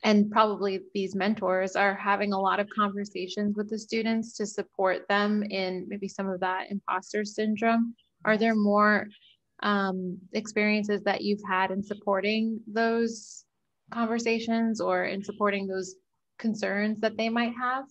and 0.03 0.31
probably 0.31 0.81
these 0.93 1.15
mentors 1.15 1.75
are 1.75 1.93
having 1.93 2.31
a 2.31 2.39
lot 2.39 2.59
of 2.59 2.69
conversations 2.69 3.55
with 3.57 3.69
the 3.69 3.77
students 3.77 4.33
to 4.37 4.45
support 4.45 5.07
them 5.09 5.43
in 5.43 5.85
maybe 5.89 6.07
some 6.07 6.29
of 6.29 6.39
that 6.39 6.71
imposter 6.71 7.25
syndrome. 7.25 7.93
Are 8.23 8.37
there 8.37 8.55
more 8.55 9.07
um, 9.61 10.17
experiences 10.33 11.01
that 11.03 11.21
you've 11.21 11.43
had 11.47 11.71
in 11.71 11.83
supporting 11.83 12.61
those 12.65 13.43
conversations 13.91 14.79
or 14.79 15.05
in 15.05 15.23
supporting 15.23 15.67
those 15.67 15.95
concerns 16.37 16.99
that 17.01 17.17
they 17.17 17.27
might 17.27 17.53
have? 17.59 17.85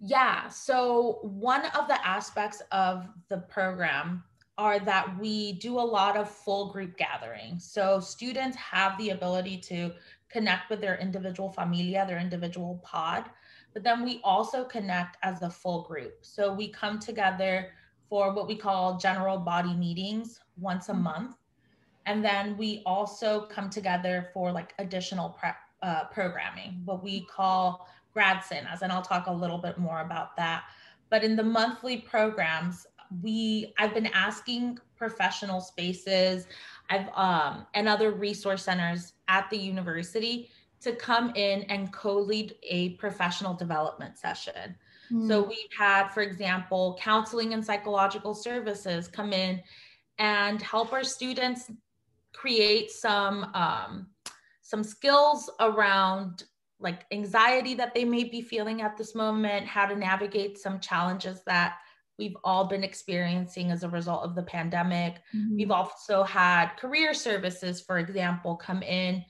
Yeah. 0.00 0.48
So, 0.48 1.18
one 1.22 1.66
of 1.78 1.88
the 1.88 2.06
aspects 2.06 2.62
of 2.72 3.06
the 3.28 3.38
program 3.38 4.24
are 4.56 4.78
that 4.78 5.18
we 5.18 5.54
do 5.54 5.78
a 5.78 5.80
lot 5.80 6.16
of 6.16 6.30
full 6.30 6.70
group 6.70 6.96
gatherings. 6.96 7.64
So 7.64 8.00
students 8.00 8.56
have 8.56 8.96
the 8.98 9.10
ability 9.10 9.58
to 9.58 9.92
connect 10.28 10.70
with 10.70 10.80
their 10.80 10.96
individual 10.98 11.50
familia, 11.50 12.04
their 12.06 12.18
individual 12.18 12.80
pod, 12.84 13.24
but 13.72 13.82
then 13.82 14.04
we 14.04 14.20
also 14.22 14.64
connect 14.64 15.16
as 15.22 15.42
a 15.42 15.50
full 15.50 15.82
group. 15.82 16.18
So 16.22 16.52
we 16.52 16.68
come 16.68 16.98
together 16.98 17.70
for 18.08 18.32
what 18.32 18.46
we 18.46 18.56
call 18.56 18.98
general 18.98 19.38
body 19.38 19.74
meetings 19.74 20.40
once 20.56 20.88
a 20.88 20.92
mm-hmm. 20.92 21.02
month. 21.02 21.36
And 22.06 22.24
then 22.24 22.56
we 22.56 22.82
also 22.84 23.46
come 23.46 23.70
together 23.70 24.28
for 24.32 24.52
like 24.52 24.74
additional 24.78 25.30
prep 25.30 25.56
uh, 25.82 26.04
programming, 26.04 26.82
what 26.84 27.02
we 27.02 27.26
call 27.26 27.88
grad 28.12 28.44
cenas, 28.44 28.82
and 28.82 28.92
I'll 28.92 29.02
talk 29.02 29.26
a 29.26 29.32
little 29.32 29.58
bit 29.58 29.78
more 29.78 30.00
about 30.00 30.36
that. 30.36 30.64
But 31.10 31.24
in 31.24 31.36
the 31.36 31.42
monthly 31.42 31.98
programs, 31.98 32.86
we 33.22 33.72
I've 33.78 33.94
been 33.94 34.08
asking 34.08 34.78
professional 34.96 35.60
spaces 35.60 36.46
I've 36.90 37.08
um, 37.14 37.66
and 37.74 37.88
other 37.88 38.12
resource 38.12 38.64
centers 38.64 39.14
at 39.28 39.48
the 39.50 39.56
university 39.56 40.50
to 40.80 40.92
come 40.92 41.32
in 41.34 41.62
and 41.62 41.92
co-lead 41.92 42.54
a 42.62 42.90
professional 42.90 43.54
development 43.54 44.18
session. 44.18 44.76
Mm. 45.10 45.28
So 45.28 45.42
we've 45.42 45.72
had, 45.76 46.08
for 46.08 46.22
example, 46.22 46.98
counseling 47.00 47.54
and 47.54 47.64
psychological 47.64 48.34
services 48.34 49.08
come 49.08 49.32
in 49.32 49.62
and 50.18 50.60
help 50.60 50.92
our 50.92 51.04
students 51.04 51.70
create 52.32 52.90
some 52.90 53.50
um, 53.54 54.08
some 54.60 54.82
skills 54.82 55.50
around 55.60 56.44
like 56.80 57.06
anxiety 57.12 57.74
that 57.74 57.94
they 57.94 58.04
may 58.04 58.24
be 58.24 58.42
feeling 58.42 58.82
at 58.82 58.96
this 58.96 59.14
moment, 59.14 59.66
how 59.66 59.86
to 59.86 59.96
navigate 59.96 60.58
some 60.58 60.80
challenges 60.80 61.42
that 61.46 61.76
we've 62.18 62.36
all 62.44 62.64
been 62.66 62.84
experiencing 62.84 63.70
as 63.70 63.82
a 63.82 63.88
result 63.88 64.24
of 64.24 64.34
the 64.34 64.42
pandemic. 64.42 65.16
Mm-hmm. 65.34 65.56
We've 65.56 65.70
also 65.70 66.22
had 66.22 66.76
career 66.76 67.14
services, 67.14 67.80
for 67.80 67.98
example, 67.98 68.56
come 68.56 68.82
in 68.82 69.24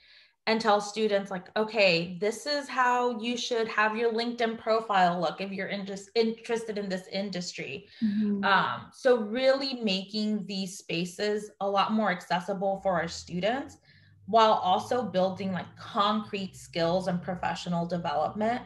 and 0.47 0.61
tell 0.61 0.81
students 0.81 1.31
like 1.31 1.47
okay 1.57 2.19
this 2.21 2.47
is 2.47 2.69
how 2.69 3.19
you 3.19 3.37
should 3.37 3.67
have 3.67 3.97
your 3.97 4.13
linkedin 4.13 4.59
profile 4.59 5.21
look 5.21 5.41
if 5.41 5.51
you're 5.51 5.69
in 5.69 5.87
just 5.87 6.11
interested 6.15 6.77
in 6.77 6.89
this 6.89 7.07
industry 7.11 7.87
mm-hmm. 8.03 8.45
um, 8.45 8.87
so 8.93 9.23
really 9.23 9.81
making 9.83 10.45
these 10.47 10.79
spaces 10.79 11.51
a 11.61 11.69
lot 11.69 11.93
more 11.93 12.11
accessible 12.11 12.81
for 12.83 12.93
our 12.93 13.09
students 13.09 13.79
while 14.27 14.53
also 14.53 15.03
building 15.03 15.53
like 15.53 15.77
concrete 15.77 16.57
skills 16.57 17.09
and 17.09 17.23
professional 17.23 17.87
development 17.87 18.61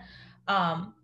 um, 0.48 0.94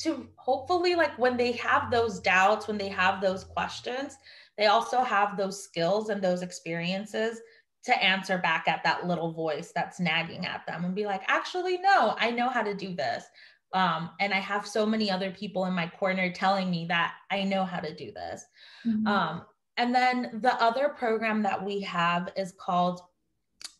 to 0.00 0.26
hopefully 0.36 0.94
like 0.94 1.16
when 1.18 1.36
they 1.36 1.52
have 1.52 1.90
those 1.90 2.18
doubts 2.20 2.66
when 2.66 2.78
they 2.78 2.88
have 2.88 3.20
those 3.20 3.44
questions 3.44 4.16
they 4.56 4.66
also 4.66 5.02
have 5.02 5.36
those 5.36 5.62
skills 5.62 6.08
and 6.08 6.22
those 6.22 6.42
experiences 6.42 7.40
to 7.84 8.02
answer 8.02 8.38
back 8.38 8.68
at 8.68 8.82
that 8.84 9.06
little 9.06 9.32
voice 9.32 9.72
that's 9.74 10.00
nagging 10.00 10.46
at 10.46 10.66
them 10.66 10.84
and 10.84 10.94
be 10.94 11.06
like 11.06 11.22
actually 11.28 11.78
no 11.78 12.14
i 12.18 12.30
know 12.30 12.48
how 12.48 12.62
to 12.62 12.74
do 12.74 12.94
this. 12.94 13.24
Um, 13.72 14.10
and 14.18 14.34
i 14.34 14.38
have 14.38 14.66
so 14.66 14.84
many 14.84 15.10
other 15.10 15.30
people 15.30 15.66
in 15.66 15.74
my 15.74 15.86
corner 15.86 16.32
telling 16.32 16.70
me 16.70 16.86
that 16.86 17.14
i 17.30 17.44
know 17.44 17.64
how 17.64 17.80
to 17.80 17.94
do 17.94 18.10
this. 18.12 18.44
Mm-hmm. 18.86 19.06
um, 19.06 19.42
and 19.76 19.94
then 19.94 20.40
the 20.42 20.54
other 20.62 20.88
program 20.90 21.42
that 21.44 21.64
we 21.64 21.80
have 21.82 22.32
is 22.36 22.52
called 22.52 23.00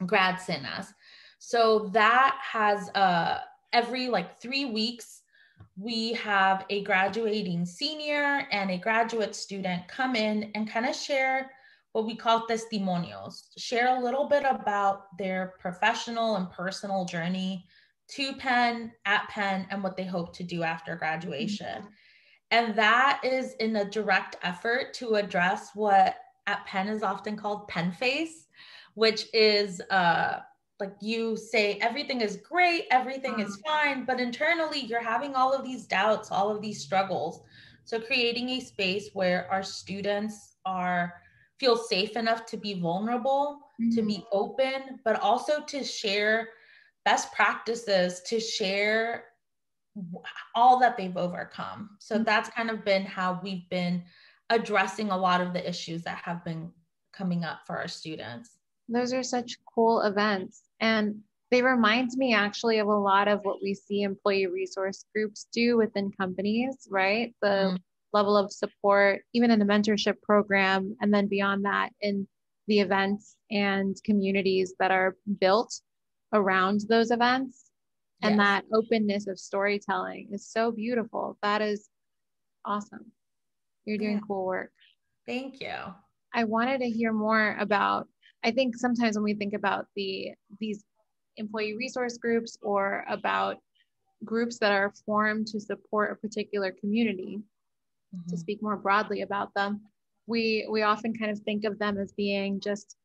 grad 0.07 0.41
cenas 0.41 0.95
so 1.39 1.91
that 1.95 2.39
has 2.41 2.91
uh, 2.91 3.39
every 3.73 4.09
like 4.09 4.41
three 4.41 4.67
weeks 4.67 5.20
we 5.81 6.13
have 6.13 6.67
a 6.69 6.83
graduating 6.83 7.65
senior 7.65 8.47
and 8.53 8.71
a 8.71 8.77
graduate 8.77 9.35
student 9.35 9.89
come 9.89 10.15
in 10.15 10.51
and 10.55 10.71
kind 10.71 10.85
of 10.85 10.95
share 10.95 11.51
what 11.93 12.05
we 12.07 12.15
call 12.15 12.47
testimonials, 12.47 13.49
share 13.57 13.97
a 13.97 14.01
little 14.01 14.29
bit 14.29 14.45
about 14.49 15.17
their 15.17 15.55
professional 15.59 16.37
and 16.37 16.51
personal 16.51 17.05
journey 17.05 17.67
to 18.09 18.35
Penn, 18.35 18.93
at 19.07 19.29
Penn, 19.29 19.67
and 19.71 19.83
what 19.83 19.97
they 19.97 20.05
hope 20.05 20.35
to 20.37 20.45
do 20.45 20.63
after 20.63 20.97
graduation. 20.97 21.67
Mm-hmm. 21.67 21.87
And 22.51 22.77
that 22.77 23.21
is 23.25 23.55
in 23.55 23.77
a 23.77 23.89
direct 23.89 24.37
effort 24.43 24.93
to 24.95 25.15
address 25.15 25.71
what 25.75 26.17
at 26.47 26.67
Penn 26.67 26.89
is 26.89 27.03
often 27.03 27.37
called 27.37 27.69
Penn 27.69 27.91
face, 27.93 28.47
which 28.95 29.27
is 29.33 29.81
uh, 29.91 30.41
like 30.81 30.95
you 31.01 31.37
say 31.37 31.75
everything 31.81 32.21
is 32.21 32.37
great, 32.37 32.87
everything 32.91 33.39
is 33.41 33.57
mm-hmm. 33.57 33.71
fine, 33.71 34.05
but 34.05 34.21
internally 34.21 34.81
you're 34.81 35.03
having 35.03 35.35
all 35.35 35.53
of 35.53 35.65
these 35.65 35.87
doubts, 35.87 36.31
all 36.31 36.51
of 36.51 36.63
these 36.63 36.81
struggles. 36.81 37.43
So 37.85 38.01
creating 38.01 38.49
a 38.51 38.61
space 38.61 39.11
where 39.13 39.51
our 39.51 39.63
students 39.63 40.57
are 40.65 41.15
feel 41.59 41.77
safe 41.77 42.17
enough 42.17 42.47
to 42.47 42.57
be 42.57 42.81
vulnerable, 42.81 43.61
mm-hmm. 43.81 43.95
to 43.95 44.03
be 44.03 44.15
mm-hmm. 44.15 44.29
open, 44.33 45.01
but 45.05 45.21
also 45.21 45.63
to 45.63 45.85
share 45.85 46.49
best 47.05 47.33
practices, 47.33 48.23
to 48.27 48.41
share 48.41 49.25
all 50.55 50.79
that 50.81 50.97
they've 50.97 51.17
overcome. 51.17 51.91
So 51.99 52.15
mm-hmm. 52.15 52.25
that's 52.25 52.49
kind 52.49 52.71
of 52.71 52.85
been 52.85 53.05
how 53.05 53.41
we've 53.43 53.69
been 53.69 54.03
addressing 54.49 55.11
a 55.11 55.17
lot 55.17 55.41
of 55.41 55.53
the 55.53 55.69
issues 55.69 56.03
that 56.03 56.19
have 56.19 56.45
been 56.45 56.71
coming 57.13 57.45
up 57.45 57.61
for 57.67 57.77
our 57.77 57.89
students. 57.89 58.59
Those 58.89 59.13
are 59.13 59.23
such 59.23 59.57
cool 59.73 60.03
events. 60.03 60.63
And 60.81 61.21
they 61.51 61.63
remind 61.63 62.11
me 62.17 62.33
actually 62.35 62.79
of 62.79 62.87
a 62.87 62.97
lot 62.97 63.29
of 63.29 63.41
what 63.43 63.63
we 63.63 63.75
see 63.75 64.03
employee 64.03 64.47
resource 64.47 65.05
groups 65.15 65.47
do 65.53 65.77
within 65.77 66.13
companies, 66.13 66.87
right? 66.91 67.35
The 67.43 67.49
mm-hmm 67.49 67.77
level 68.13 68.37
of 68.37 68.53
support, 68.53 69.23
even 69.33 69.51
in 69.51 69.59
the 69.59 69.65
mentorship 69.65 70.21
program, 70.23 70.97
and 71.01 71.13
then 71.13 71.27
beyond 71.27 71.65
that 71.65 71.91
in 72.01 72.27
the 72.67 72.81
events 72.81 73.37
and 73.51 73.97
communities 74.05 74.75
that 74.79 74.91
are 74.91 75.17
built 75.41 75.81
around 76.33 76.83
those 76.89 77.11
events. 77.11 77.71
And 78.23 78.37
yes. 78.37 78.45
that 78.45 78.65
openness 78.75 79.27
of 79.29 79.39
storytelling 79.39 80.29
is 80.33 80.51
so 80.51 80.71
beautiful. 80.71 81.39
That 81.43 81.63
is 81.63 81.89
awesome. 82.65 83.13
You're 83.87 83.99
doing 83.99 84.17
yeah. 84.17 84.27
cool 84.27 84.45
work. 84.45 84.73
Thank 85.27 85.61
you. 85.61 85.75
I 86.35 86.45
wanted 86.45 86.81
to 86.81 86.91
hear 86.91 87.13
more 87.13 87.57
about 87.59 88.09
I 88.45 88.51
think 88.51 88.77
sometimes 88.77 89.17
when 89.17 89.25
we 89.25 89.35
think 89.35 89.55
about 89.55 89.87
the 89.97 90.33
these 90.59 90.85
employee 91.37 91.77
resource 91.77 92.19
groups 92.19 92.57
or 92.63 93.05
about 93.09 93.59
groups 94.25 94.59
that 94.59 94.73
are 94.73 94.93
formed 95.07 95.47
to 95.49 95.61
support 95.61 96.13
a 96.13 96.15
particular 96.15 96.73
community, 96.73 97.41
mm-hmm. 98.15 98.31
to 98.31 98.37
speak 98.37 98.63
more 98.63 98.77
broadly 98.77 99.23
about 99.23 99.53
them, 99.55 99.81
we 100.27 100.67
we 100.71 100.83
often 100.83 101.15
kind 101.15 101.31
of 101.31 101.39
think 101.41 101.65
of 101.65 101.79
them 101.79 101.99
as 101.99 102.13
being 102.13 102.61
just 102.61 102.97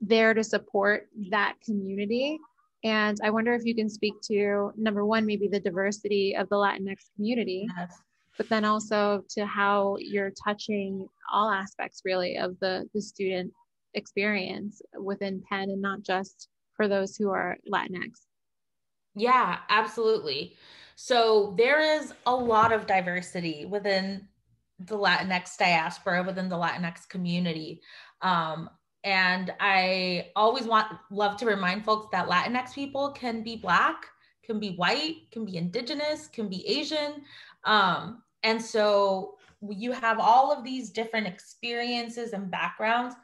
there 0.00 0.34
to 0.34 0.44
support 0.44 1.08
that 1.30 1.54
community. 1.64 2.38
And 2.84 3.18
I 3.22 3.30
wonder 3.30 3.54
if 3.54 3.64
you 3.64 3.74
can 3.74 3.88
speak 3.88 4.14
to 4.24 4.72
number 4.76 5.06
one, 5.06 5.24
maybe 5.24 5.48
the 5.48 5.60
diversity 5.60 6.36
of 6.36 6.48
the 6.50 6.56
Latinx 6.56 6.96
community, 7.16 7.66
yes. 7.78 7.96
but 8.36 8.48
then 8.50 8.66
also 8.66 9.24
to 9.30 9.46
how 9.46 9.96
you're 9.98 10.32
touching 10.44 11.08
all 11.32 11.50
aspects 11.50 12.02
really 12.04 12.36
of 12.36 12.58
the, 12.60 12.86
the 12.92 13.00
student 13.00 13.54
experience 13.94 14.82
within 14.98 15.42
Penn 15.48 15.70
and 15.70 15.82
not 15.82 16.02
just 16.02 16.48
for 16.74 16.88
those 16.88 17.16
who 17.16 17.30
are 17.30 17.56
Latinx. 17.72 18.20
Yeah, 19.14 19.58
absolutely. 19.68 20.56
So 20.96 21.54
there 21.56 21.80
is 21.80 22.12
a 22.26 22.34
lot 22.34 22.72
of 22.72 22.86
diversity 22.86 23.64
within 23.64 24.26
the 24.80 24.98
Latinx 24.98 25.56
diaspora, 25.56 26.22
within 26.22 26.48
the 26.48 26.56
Latinx 26.56 27.08
community. 27.08 27.80
Um, 28.22 28.68
and 29.04 29.52
I 29.60 30.30
always 30.34 30.64
want 30.64 30.88
love 31.10 31.36
to 31.38 31.46
remind 31.46 31.84
folks 31.84 32.08
that 32.12 32.28
Latinx 32.28 32.74
people 32.74 33.10
can 33.10 33.42
be 33.42 33.56
black, 33.56 34.06
can 34.44 34.58
be 34.58 34.74
white, 34.76 35.30
can 35.30 35.44
be 35.44 35.56
indigenous, 35.56 36.26
can 36.28 36.48
be 36.48 36.66
Asian. 36.66 37.22
Um, 37.64 38.22
and 38.42 38.60
so 38.60 39.36
you 39.68 39.92
have 39.92 40.18
all 40.18 40.52
of 40.52 40.64
these 40.64 40.90
different 40.90 41.26
experiences 41.26 42.32
and 42.32 42.50
backgrounds 42.50 43.14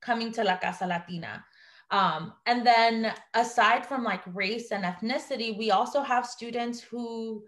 coming 0.00 0.32
to 0.32 0.44
La 0.44 0.56
Casa 0.56 0.86
Latina. 0.86 1.44
Um, 1.90 2.34
and 2.46 2.64
then 2.64 3.12
aside 3.34 3.84
from 3.84 4.04
like 4.04 4.22
race 4.32 4.70
and 4.70 4.84
ethnicity, 4.84 5.58
we 5.58 5.70
also 5.70 6.02
have 6.02 6.24
students 6.24 6.80
who 6.80 7.44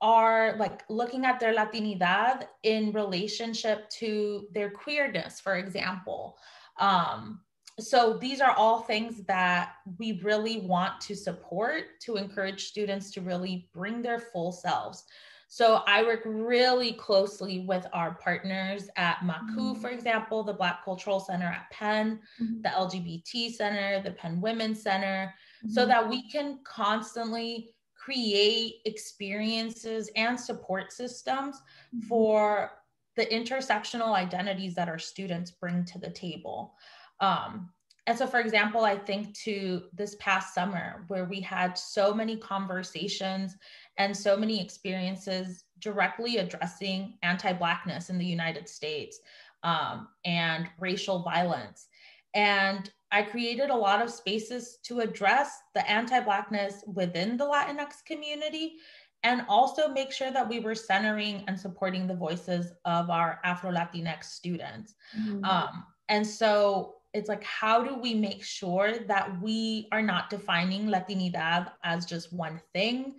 are 0.00 0.56
like 0.58 0.82
looking 0.88 1.24
at 1.24 1.38
their 1.38 1.54
Latinidad 1.54 2.46
in 2.62 2.92
relationship 2.92 3.88
to 3.90 4.46
their 4.52 4.70
queerness, 4.70 5.40
for 5.40 5.56
example. 5.56 6.36
Um, 6.78 7.40
so 7.80 8.16
these 8.18 8.40
are 8.40 8.52
all 8.52 8.80
things 8.80 9.24
that 9.24 9.72
we 9.98 10.20
really 10.22 10.60
want 10.60 11.00
to 11.02 11.14
support 11.14 12.00
to 12.02 12.16
encourage 12.16 12.66
students 12.66 13.10
to 13.12 13.20
really 13.20 13.68
bring 13.74 14.00
their 14.00 14.20
full 14.20 14.52
selves. 14.52 15.04
So 15.48 15.82
I 15.86 16.02
work 16.02 16.22
really 16.24 16.92
closely 16.92 17.60
with 17.60 17.86
our 17.92 18.14
partners 18.14 18.88
at 18.96 19.18
Makuu, 19.18 19.56
mm-hmm. 19.56 19.80
for 19.80 19.90
example, 19.90 20.42
the 20.42 20.52
Black 20.52 20.84
Cultural 20.84 21.20
Center 21.20 21.46
at 21.46 21.70
Penn, 21.70 22.20
mm-hmm. 22.40 22.62
the 22.62 22.68
LGBT 22.68 23.52
Center, 23.52 24.02
the 24.02 24.12
Penn 24.12 24.40
Women's 24.40 24.82
Center, 24.82 25.34
mm-hmm. 25.64 25.72
so 25.72 25.86
that 25.86 26.08
we 26.08 26.28
can 26.28 26.58
constantly 26.64 27.74
create 27.96 28.76
experiences 28.84 30.10
and 30.16 30.38
support 30.38 30.92
systems 30.92 31.56
mm-hmm. 31.94 32.06
for 32.06 32.70
the 33.16 33.26
intersectional 33.26 34.14
identities 34.14 34.74
that 34.74 34.88
our 34.88 34.98
students 34.98 35.50
bring 35.50 35.84
to 35.84 35.98
the 35.98 36.10
table. 36.10 36.74
Um, 37.20 37.70
and 38.06 38.18
so, 38.18 38.26
for 38.26 38.40
example, 38.40 38.84
I 38.84 38.96
think 38.96 39.34
to 39.44 39.84
this 39.94 40.16
past 40.16 40.54
summer 40.54 41.04
where 41.08 41.24
we 41.24 41.40
had 41.40 41.78
so 41.78 42.12
many 42.12 42.36
conversations 42.36 43.56
and 43.98 44.16
so 44.16 44.36
many 44.36 44.62
experiences 44.62 45.64
directly 45.80 46.38
addressing 46.38 47.18
anti 47.22 47.52
Blackness 47.52 48.10
in 48.10 48.18
the 48.18 48.26
United 48.26 48.68
States 48.68 49.20
um, 49.62 50.08
and 50.24 50.68
racial 50.78 51.22
violence. 51.22 51.88
And 52.34 52.90
I 53.12 53.22
created 53.22 53.70
a 53.70 53.76
lot 53.76 54.02
of 54.02 54.10
spaces 54.10 54.78
to 54.84 55.00
address 55.00 55.58
the 55.74 55.88
anti 55.88 56.20
Blackness 56.20 56.82
within 56.86 57.36
the 57.36 57.44
Latinx 57.44 58.04
community 58.04 58.76
and 59.22 59.44
also 59.48 59.88
make 59.88 60.12
sure 60.12 60.30
that 60.30 60.48
we 60.48 60.60
were 60.60 60.74
centering 60.74 61.44
and 61.48 61.58
supporting 61.58 62.06
the 62.06 62.14
voices 62.14 62.72
of 62.84 63.08
our 63.10 63.40
Afro 63.42 63.70
Latinx 63.70 64.24
students. 64.24 64.94
Mm-hmm. 65.18 65.44
Um, 65.44 65.84
and 66.08 66.26
so 66.26 66.96
it's 67.14 67.28
like, 67.28 67.44
how 67.44 67.82
do 67.82 67.94
we 67.94 68.14
make 68.14 68.42
sure 68.42 68.98
that 69.06 69.40
we 69.40 69.88
are 69.92 70.02
not 70.02 70.28
defining 70.28 70.88
Latinidad 70.88 71.70
as 71.84 72.04
just 72.04 72.32
one 72.32 72.60
thing? 72.74 73.14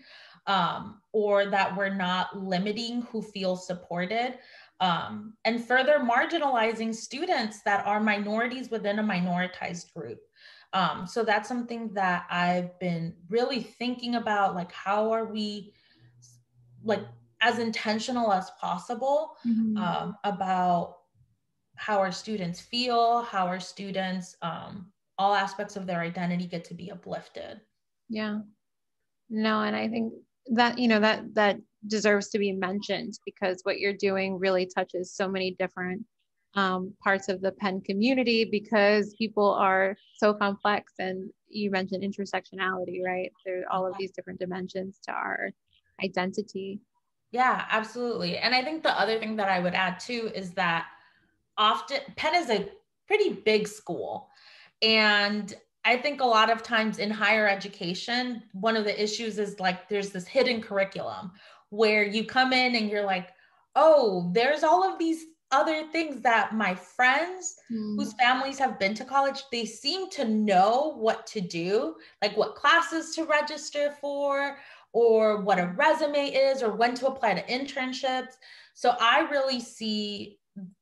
Um, 0.48 1.02
or 1.12 1.46
that 1.48 1.76
we're 1.76 1.94
not 1.94 2.38
limiting 2.38 3.02
who 3.04 3.22
feels 3.22 3.66
supported. 3.66 4.38
Um, 4.82 5.36
and 5.46 5.64
further 5.64 6.00
marginalizing 6.00 6.94
students 6.94 7.62
that 7.64 7.86
are 7.86 8.02
minorities 8.02 8.70
within 8.70 9.00
a 9.00 9.04
minoritized 9.04 9.94
group. 9.94 10.20
Um, 10.74 11.08
so 11.08 11.24
that's 11.24 11.48
something 11.48 11.94
that 11.94 12.26
I've 12.30 12.78
been 12.80 13.16
really 13.30 13.62
thinking 13.62 14.16
about, 14.16 14.56
like 14.56 14.74
how 14.74 15.14
are 15.14 15.24
we, 15.24 15.74
like 16.84 17.06
as 17.42 17.60
intentional 17.60 18.34
as 18.34 18.52
possible 18.60 19.38
mm-hmm. 19.48 19.78
um, 19.78 20.18
about 20.26 20.98
how 21.76 22.00
our 22.00 22.12
students 22.12 22.60
feel, 22.60 23.22
how 23.22 23.48
our 23.48 23.62
students, 23.62 24.36
um, 24.42 24.92
all 25.18 25.34
aspects 25.34 25.78
of 25.78 25.88
their 25.88 26.02
identity 26.02 26.46
get 26.46 26.66
to 26.66 26.74
be 26.74 26.92
uplifted. 26.92 27.62
Yeah. 28.10 28.40
No, 29.30 29.62
and 29.62 29.76
I 29.76 29.88
think 29.88 30.14
that 30.48 30.78
you 30.78 30.88
know 30.88 31.00
that 31.00 31.34
that 31.34 31.58
deserves 31.88 32.30
to 32.30 32.40
be 32.40 32.52
mentioned 32.52 33.14
because 33.26 33.60
what 33.64 33.80
you're 33.80 33.94
doing 33.94 34.38
really 34.40 34.66
touches 34.66 35.14
so 35.14 35.28
many 35.28 35.56
different 35.60 36.06
um, 36.56 36.94
parts 37.04 37.28
of 37.30 37.42
the 37.42 37.52
Penn 37.52 37.82
community 37.82 38.46
because 38.46 39.14
people 39.18 39.54
are 39.54 39.96
so 40.18 40.34
complex. 40.34 40.94
And 41.00 41.30
you 41.50 41.70
mentioned 41.70 42.04
intersectionality, 42.04 43.04
right? 43.04 43.32
There 43.46 43.62
are 43.62 43.72
all 43.72 43.86
of 43.86 43.96
these 44.00 44.12
different 44.12 44.40
dimensions 44.40 45.00
to 45.06 45.12
our 45.12 45.52
identity. 46.04 46.80
Yeah, 47.32 47.66
absolutely. 47.70 48.38
And 48.38 48.56
I 48.56 48.64
think 48.64 48.84
the 48.84 48.98
other 48.98 49.20
thing 49.20 49.36
that 49.36 49.50
I 49.50 49.60
would 49.60 49.74
add 49.74 50.00
too 50.00 50.32
is 50.34 50.52
that 50.52 50.88
often 51.58 52.00
Penn 52.16 52.36
is 52.36 52.50
a 52.50 52.70
pretty 53.08 53.34
big 53.34 53.68
school. 53.68 54.30
And 54.82 55.54
I 55.86 55.98
think 55.98 56.20
a 56.20 56.26
lot 56.26 56.50
of 56.50 56.64
times 56.64 56.98
in 56.98 57.12
higher 57.12 57.48
education, 57.48 58.42
one 58.54 58.76
of 58.76 58.84
the 58.84 59.02
issues 59.02 59.38
is 59.38 59.60
like 59.60 59.88
there's 59.88 60.10
this 60.10 60.28
hidden 60.28 60.60
curriculum 60.62 61.32
where 61.70 62.04
you 62.04 62.26
come 62.26 62.54
in 62.54 62.76
and 62.76 62.90
you're 62.90 63.06
like, 63.06 63.30
oh, 63.76 64.32
there's 64.34 64.64
all 64.64 64.84
of 64.84 64.98
these 64.98 65.26
other 65.52 65.84
things 65.92 66.22
that 66.22 66.56
my 66.56 66.74
friends 66.74 67.56
mm. 67.72 67.96
whose 67.96 68.14
families 68.14 68.58
have 68.58 68.80
been 68.80 68.96
to 68.96 69.06
college 69.06 69.44
they 69.52 69.64
seem 69.64 70.10
to 70.10 70.26
know 70.26 70.96
what 70.98 71.28
to 71.28 71.40
do 71.40 71.96
like 72.22 72.36
what 72.36 72.56
classes 72.56 73.14
to 73.14 73.24
register 73.26 73.96
for 74.02 74.58
or 74.92 75.42
what 75.42 75.60
a 75.60 75.68
resume 75.76 76.30
is 76.30 76.64
or 76.64 76.72
when 76.72 76.96
to 76.96 77.06
apply 77.06 77.34
to 77.34 77.44
internships 77.44 78.34
so 78.74 78.96
i 79.00 79.20
really 79.30 79.60
see 79.60 80.40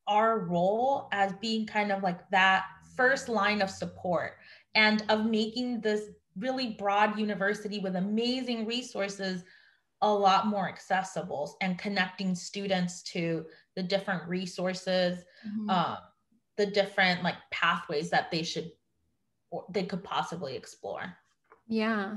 our 0.07 0.39
role 0.39 1.09
as 1.11 1.33
being 1.41 1.65
kind 1.65 1.91
of 1.91 2.01
like 2.01 2.27
that 2.29 2.63
first 2.95 3.27
line 3.27 3.61
of 3.61 3.69
support 3.69 4.37
and 4.75 5.03
of 5.09 5.25
making 5.25 5.81
this 5.81 6.09
really 6.37 6.71
broad 6.71 7.17
university 7.17 7.79
with 7.79 7.95
amazing 7.95 8.65
resources 8.65 9.43
a 10.01 10.13
lot 10.13 10.47
more 10.47 10.67
accessible 10.67 11.55
and 11.61 11.77
connecting 11.77 12.35
students 12.35 13.01
to 13.03 13.45
the 13.75 13.83
different 13.83 14.27
resources 14.27 15.23
mm-hmm. 15.47 15.69
um, 15.69 15.97
the 16.57 16.65
different 16.65 17.23
like 17.23 17.37
pathways 17.51 18.09
that 18.09 18.29
they 18.29 18.43
should 18.43 18.71
or 19.51 19.65
they 19.71 19.83
could 19.83 20.03
possibly 20.03 20.55
explore 20.55 21.13
yeah 21.67 22.15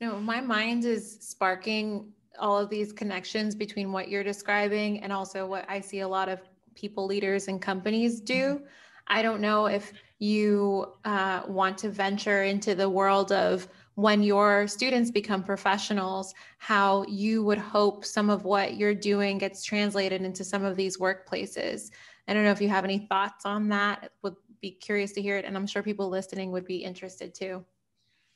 no 0.00 0.20
my 0.20 0.40
mind 0.40 0.84
is 0.84 1.18
sparking 1.20 2.12
all 2.38 2.58
of 2.58 2.68
these 2.68 2.92
connections 2.92 3.54
between 3.54 3.92
what 3.92 4.08
you're 4.08 4.24
describing 4.24 5.00
and 5.00 5.12
also 5.12 5.46
what 5.46 5.64
i 5.68 5.80
see 5.80 6.00
a 6.00 6.08
lot 6.08 6.28
of 6.28 6.40
people 6.74 7.06
leaders 7.06 7.48
and 7.48 7.62
companies 7.62 8.20
do 8.20 8.56
mm-hmm. 8.56 8.64
i 9.06 9.22
don't 9.22 9.40
know 9.40 9.66
if 9.66 9.92
you 10.22 10.86
uh, 11.04 11.42
want 11.48 11.76
to 11.76 11.90
venture 11.90 12.44
into 12.44 12.76
the 12.76 12.88
world 12.88 13.32
of 13.32 13.66
when 13.96 14.22
your 14.22 14.68
students 14.68 15.10
become 15.10 15.42
professionals, 15.42 16.32
how 16.58 17.04
you 17.08 17.42
would 17.42 17.58
hope 17.58 18.04
some 18.04 18.30
of 18.30 18.44
what 18.44 18.76
you're 18.76 18.94
doing 18.94 19.36
gets 19.36 19.64
translated 19.64 20.22
into 20.22 20.44
some 20.44 20.64
of 20.64 20.76
these 20.76 20.96
workplaces. 20.96 21.90
I 22.28 22.34
don't 22.34 22.44
know 22.44 22.52
if 22.52 22.60
you 22.60 22.68
have 22.68 22.84
any 22.84 23.00
thoughts 23.00 23.44
on 23.44 23.68
that. 23.70 24.12
Would 24.22 24.36
be 24.60 24.70
curious 24.70 25.10
to 25.12 25.22
hear 25.22 25.38
it, 25.38 25.44
and 25.44 25.56
I'm 25.56 25.66
sure 25.66 25.82
people 25.82 26.08
listening 26.08 26.52
would 26.52 26.66
be 26.66 26.76
interested 26.76 27.34
too. 27.34 27.64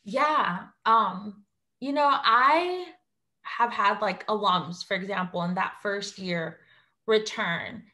Yeah, 0.03 0.65
um, 0.87 1.45
you 1.79 1.93
know, 1.93 2.11
I 2.11 2.87
have 3.43 3.71
had 3.71 4.01
like 4.01 4.27
alums, 4.27 4.85
for 4.85 4.95
example, 4.95 5.45
in 5.45 5.55
that 5.55 5.75
first 5.81 6.19
year 6.19 6.59
return. 7.07 7.85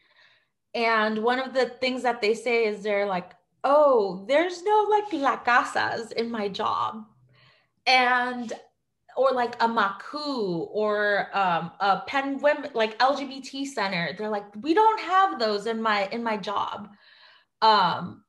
And 0.73 1.19
one 1.19 1.39
of 1.39 1.53
the 1.53 1.67
things 1.67 2.03
that 2.05 2.23
they 2.23 2.33
say 2.33 2.65
is 2.65 2.83
they're 2.83 3.05
like, 3.05 3.33
oh, 3.65 4.25
there's 4.29 4.63
no 4.63 4.87
like 4.91 5.13
la 5.13 5.37
casas 5.37 6.13
in 6.13 6.31
my 6.31 6.49
job. 6.49 7.05
And 7.87 8.53
or 9.17 9.33
like 9.33 9.55
a 9.57 9.69
Makuu 9.69 10.69
or 10.71 11.29
um, 11.37 11.71
a 11.81 12.03
Penn 12.07 12.39
Women 12.39 12.71
like 12.75 12.99
LGBT 12.99 13.67
Center. 13.67 14.15
They're 14.17 14.31
like, 14.31 14.47
we 14.63 14.75
don't 14.75 15.01
have 15.01 15.39
those 15.39 15.67
in 15.67 15.83
my 15.83 16.09
in 16.13 16.23
my 16.23 16.37
job. 16.37 16.89
Um, 17.61 18.25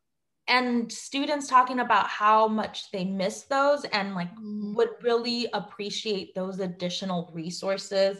and 0.47 0.91
students 0.91 1.47
talking 1.47 1.79
about 1.79 2.07
how 2.07 2.47
much 2.47 2.91
they 2.91 3.05
miss 3.05 3.43
those 3.43 3.85
and 3.85 4.13
like 4.13 4.33
mm-hmm. 4.35 4.75
would 4.75 4.89
really 5.01 5.47
appreciate 5.53 6.35
those 6.35 6.59
additional 6.59 7.31
resources 7.33 8.17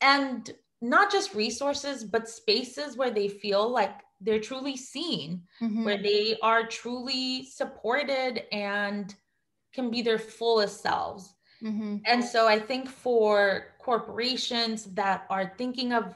and 0.00 0.50
not 0.80 1.12
just 1.12 1.34
resources 1.34 2.02
but 2.04 2.28
spaces 2.28 2.96
where 2.96 3.10
they 3.10 3.28
feel 3.28 3.70
like 3.70 4.00
they're 4.20 4.40
truly 4.40 4.76
seen, 4.76 5.42
mm-hmm. 5.60 5.84
where 5.84 6.02
they 6.02 6.36
are 6.42 6.66
truly 6.66 7.44
supported 7.44 8.42
and 8.52 9.14
can 9.72 9.90
be 9.90 10.02
their 10.02 10.18
fullest 10.18 10.80
selves. 10.82 11.34
Mm-hmm. 11.62 11.98
And 12.06 12.24
so 12.24 12.46
I 12.46 12.58
think 12.58 12.88
for 12.88 13.74
corporations 13.78 14.84
that 14.94 15.26
are 15.30 15.52
thinking 15.56 15.92
of 15.92 16.14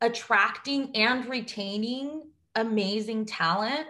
attracting 0.00 0.94
and 0.96 1.26
retaining 1.26 2.22
amazing 2.56 3.26
talent 3.26 3.86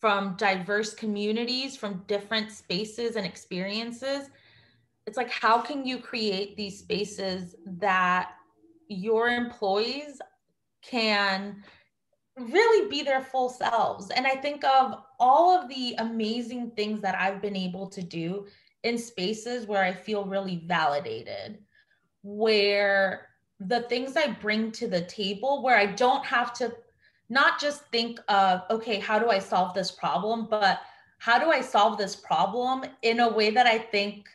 from 0.00 0.34
diverse 0.36 0.94
communities, 0.94 1.76
from 1.76 2.04
different 2.06 2.50
spaces 2.50 3.16
and 3.16 3.26
experiences, 3.26 4.30
it's 5.06 5.16
like, 5.16 5.30
how 5.30 5.60
can 5.60 5.84
you 5.84 5.98
create 5.98 6.56
these 6.56 6.78
spaces 6.78 7.54
that 7.66 8.32
your 8.88 9.28
employees 9.28 10.20
can 10.82 11.62
really 12.40 12.88
be 12.88 13.02
their 13.02 13.20
full 13.20 13.48
selves. 13.48 14.10
And 14.10 14.26
I 14.26 14.36
think 14.36 14.64
of 14.64 15.02
all 15.18 15.50
of 15.50 15.68
the 15.68 15.94
amazing 15.98 16.72
things 16.72 17.00
that 17.02 17.14
I've 17.14 17.42
been 17.42 17.56
able 17.56 17.86
to 17.88 18.02
do 18.02 18.46
in 18.82 18.96
spaces 18.96 19.66
where 19.66 19.82
I 19.82 19.92
feel 19.92 20.24
really 20.24 20.62
validated, 20.66 21.58
where 22.22 23.28
the 23.58 23.82
things 23.82 24.16
I 24.16 24.28
bring 24.28 24.72
to 24.72 24.88
the 24.88 25.02
table, 25.02 25.62
where 25.62 25.76
I 25.76 25.86
don't 25.86 26.24
have 26.24 26.52
to 26.54 26.72
not 27.28 27.60
just 27.60 27.84
think 27.92 28.18
of, 28.28 28.62
okay, 28.70 28.98
how 28.98 29.18
do 29.18 29.28
I 29.28 29.38
solve 29.38 29.74
this 29.74 29.90
problem, 29.90 30.48
but 30.50 30.80
how 31.18 31.38
do 31.38 31.50
I 31.50 31.60
solve 31.60 31.98
this 31.98 32.16
problem 32.16 32.84
in 33.02 33.20
a 33.20 33.28
way 33.28 33.50
that 33.50 33.66
I 33.66 33.78
think 33.78 34.28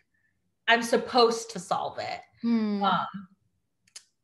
I'm 0.68 0.84
supposed 0.84 1.50
to 1.52 1.60
solve 1.60 1.98
it? 1.98 2.22
Hmm. 2.41 2.84
Um, 2.84 3.28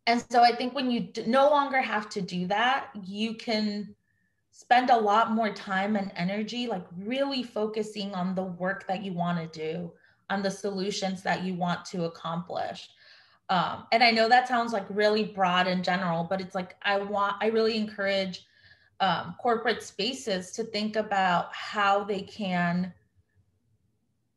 and 0.08 0.24
so 0.32 0.44
I 0.44 0.56
think 0.56 0.74
when 0.74 0.90
you 0.90 1.10
no 1.28 1.50
longer 1.50 1.80
have 1.80 2.10
to 2.10 2.22
do 2.22 2.48
that, 2.48 2.90
you 3.04 3.36
can 3.36 3.96
spend 4.52 4.90
a 4.90 4.98
lot 4.98 5.32
more 5.32 5.54
time 5.54 5.96
and 5.96 6.12
energy 6.16 6.68
like 6.68 6.86
really 6.98 7.44
focusing 7.44 8.14
on 8.14 8.36
the 8.36 8.44
work 8.44 8.86
that 8.88 9.04
you 9.04 9.14
want 9.14 9.38
to 9.40 9.60
do, 9.60 9.92
on 10.30 10.42
the 10.42 10.52
solutions 10.52 11.22
that 11.24 11.44
you 11.44 11.54
want 11.54 11.86
to 11.86 12.06
accomplish. 12.06 12.90
Um, 13.50 13.86
and 13.92 14.04
I 14.04 14.12
know 14.12 14.28
that 14.30 14.48
sounds 14.48 14.74
like 14.74 14.86
really 14.90 15.26
broad 15.26 15.68
in 15.68 15.84
general, 15.84 16.24
but 16.24 16.42
it's 16.42 16.56
like 16.56 16.76
I 16.82 16.98
want, 16.98 17.36
I 17.42 17.48
really 17.48 17.78
encourage 17.78 18.46
um, 19.02 19.36
corporate 19.40 19.84
spaces 19.84 20.52
to 20.52 20.64
think 20.64 20.96
about 20.96 21.54
how 21.54 22.04
they 22.04 22.22
can 22.22 22.94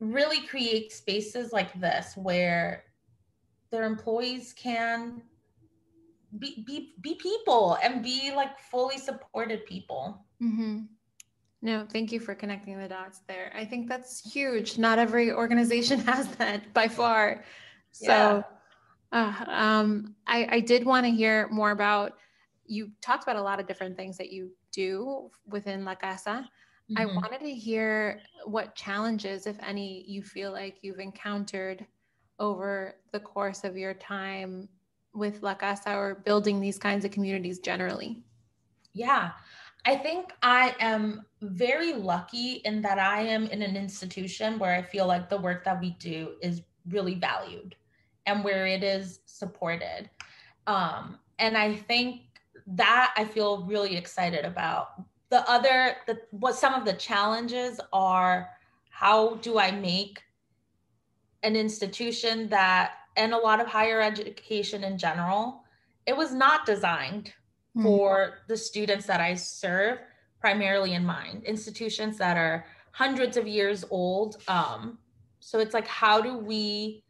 really 0.01 0.47
create 0.47 0.93
spaces 0.93 1.53
like 1.53 1.79
this 1.81 2.17
where 2.17 2.85
their 3.71 3.85
employees 3.85 4.53
can 4.57 5.23
be 6.39 6.65
be 6.67 6.95
be 7.01 7.15
people 7.15 7.79
and 7.83 8.03
be 8.03 8.33
like 8.35 8.59
fully 8.59 8.99
supported 8.99 9.65
people. 9.67 10.25
Mm-hmm. 10.43 10.83
No, 11.63 11.87
thank 11.91 12.13
you 12.13 12.21
for 12.21 12.35
connecting 12.35 12.79
the 12.79 12.89
dots 12.89 13.21
there. 13.27 13.51
I 13.57 13.65
think 13.65 13.89
that's 13.89 14.31
huge. 14.33 14.77
Not 14.77 14.99
every 14.99 15.33
organization 15.33 15.99
has 16.07 16.29
that 16.37 16.73
by 16.75 16.89
far. 16.89 17.45
So, 17.93 18.45
yeah. 19.13 19.35
uh, 19.47 19.51
um, 19.51 20.15
I, 20.27 20.47
I 20.51 20.61
did 20.61 20.85
want 20.85 21.07
to 21.07 21.11
hear 21.11 21.49
more 21.49 21.71
about. 21.71 22.13
You 22.67 22.91
talked 23.03 23.25
about 23.25 23.37
a 23.37 23.43
lot 23.43 23.61
of 23.61 23.67
different 23.67 23.97
things 23.97 24.17
that 24.17 24.33
you 24.33 24.51
do 24.73 25.31
within 25.47 25.85
La 25.85 25.95
Casa. 25.95 26.49
Mm-hmm. 26.91 26.99
I 26.99 27.07
wanted 27.07 27.41
to 27.41 27.55
hear 27.55 28.21
what 28.45 28.75
challenges, 28.75 29.47
if 29.47 29.57
any, 29.67 30.05
you 30.07 30.23
feel 30.23 30.53
like 30.53 30.79
you've 30.83 30.99
encountered 30.99 31.87
over 32.39 32.97
the 33.13 33.21
course 33.21 33.65
of 33.65 33.77
your 33.77 33.95
time 33.95 34.69
with 35.15 35.43
La 35.43 35.55
Casa 35.55 35.95
or 35.95 36.17
building 36.17 36.61
these 36.61 36.79
kinds 36.79 37.05
of 37.05 37.11
communities 37.11 37.59
generally? 37.59 38.23
Yeah, 38.93 39.33
I 39.85 39.97
think 39.97 40.33
I 40.43 40.75
am 40.81 41.27
very 41.43 41.93
lucky 41.93 42.55
in 42.65 42.81
that 42.83 42.99
I 42.99 43.21
am 43.21 43.47
in 43.47 43.63
an 43.63 43.77
institution 43.77 44.59
where 44.59 44.75
I 44.75 44.83
feel 44.83 45.07
like 45.07 45.29
the 45.29 45.37
work 45.37 45.65
that 45.65 45.81
we 45.81 45.91
do 45.91 46.35
is 46.41 46.63
really 46.89 47.15
valued 47.15 47.77
and 48.27 48.43
where 48.43 48.67
it 48.67 48.83
is 48.83 49.21
supported. 49.27 50.09
Um, 50.67 51.19
and 51.39 51.57
I 51.57 51.75
think 51.75 52.23
that 52.67 53.13
I 53.17 53.25
feel 53.25 53.65
really 53.67 53.97
excited 53.97 54.45
about. 54.45 55.03
The 55.29 55.49
other, 55.51 55.97
the, 56.07 56.21
what 56.31 56.55
some 56.55 56.75
of 56.75 56.85
the 56.85 56.95
challenges 56.95 57.81
are 57.93 58.49
how 58.89 59.35
do 59.37 59.59
I 59.59 59.71
make 59.73 60.23
an 61.43 61.57
institution 61.57 62.49
that 62.49 62.93
and 63.17 63.33
a 63.33 63.39
lot 63.39 63.61
of 63.61 63.67
higher 63.67 64.01
education 64.01 64.85
in 64.85 64.99
general, 64.99 65.65
it 66.07 66.17
was 66.17 66.33
not 66.33 66.67
designed 66.67 67.33
mm. 67.77 67.83
for 67.83 68.39
the 68.49 68.57
students 68.57 69.07
that 69.07 69.21
I 69.21 69.35
serve 69.35 69.99
primarily 70.41 70.95
in 70.95 71.05
mind. 71.05 71.45
Institutions 71.45 72.19
that 72.19 72.37
are 72.37 72.67
hundreds 72.93 73.37
of 73.37 73.47
years 73.47 73.85
old. 73.91 74.43
Um, 74.49 74.99
so 75.41 75.59
it's 75.59 75.75
like, 75.75 75.87
how 75.87 76.21
do 76.21 76.37
we 76.39 77.05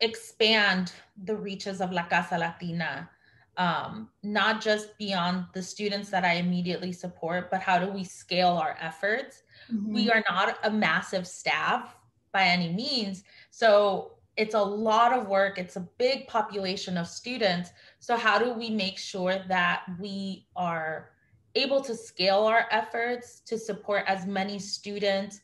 expand 0.00 0.92
the 1.24 1.36
reaches 1.36 1.80
of 1.80 1.92
La 1.92 2.04
Casa 2.04 2.38
Latina 2.38 3.10
um, 3.58 4.08
not 4.22 4.60
just 4.60 4.96
beyond 4.98 5.46
the 5.52 5.62
students 5.62 6.10
that 6.10 6.24
I 6.24 6.34
immediately 6.34 6.92
support, 6.92 7.50
but 7.50 7.60
how 7.60 7.78
do 7.78 7.90
we 7.90 8.04
scale 8.04 8.50
our 8.50 8.78
efforts? 8.80 9.42
Mm-hmm. 9.70 9.92
We 9.92 10.10
are 10.10 10.22
not 10.30 10.58
a 10.62 10.70
massive 10.70 11.26
staff 11.26 11.96
by 12.32 12.44
any 12.44 12.72
means. 12.72 13.24
So 13.50 14.17
it's 14.38 14.54
a 14.54 14.62
lot 14.62 15.12
of 15.12 15.28
work, 15.28 15.58
it's 15.58 15.76
a 15.76 15.88
big 15.98 16.26
population 16.28 16.96
of 16.96 17.06
students. 17.06 17.70
So, 17.98 18.16
how 18.16 18.38
do 18.38 18.54
we 18.54 18.70
make 18.70 18.96
sure 18.96 19.40
that 19.48 19.82
we 20.00 20.46
are 20.56 21.10
able 21.54 21.82
to 21.82 21.94
scale 21.94 22.44
our 22.44 22.66
efforts 22.70 23.40
to 23.40 23.58
support 23.58 24.04
as 24.06 24.24
many 24.24 24.58
students 24.58 25.40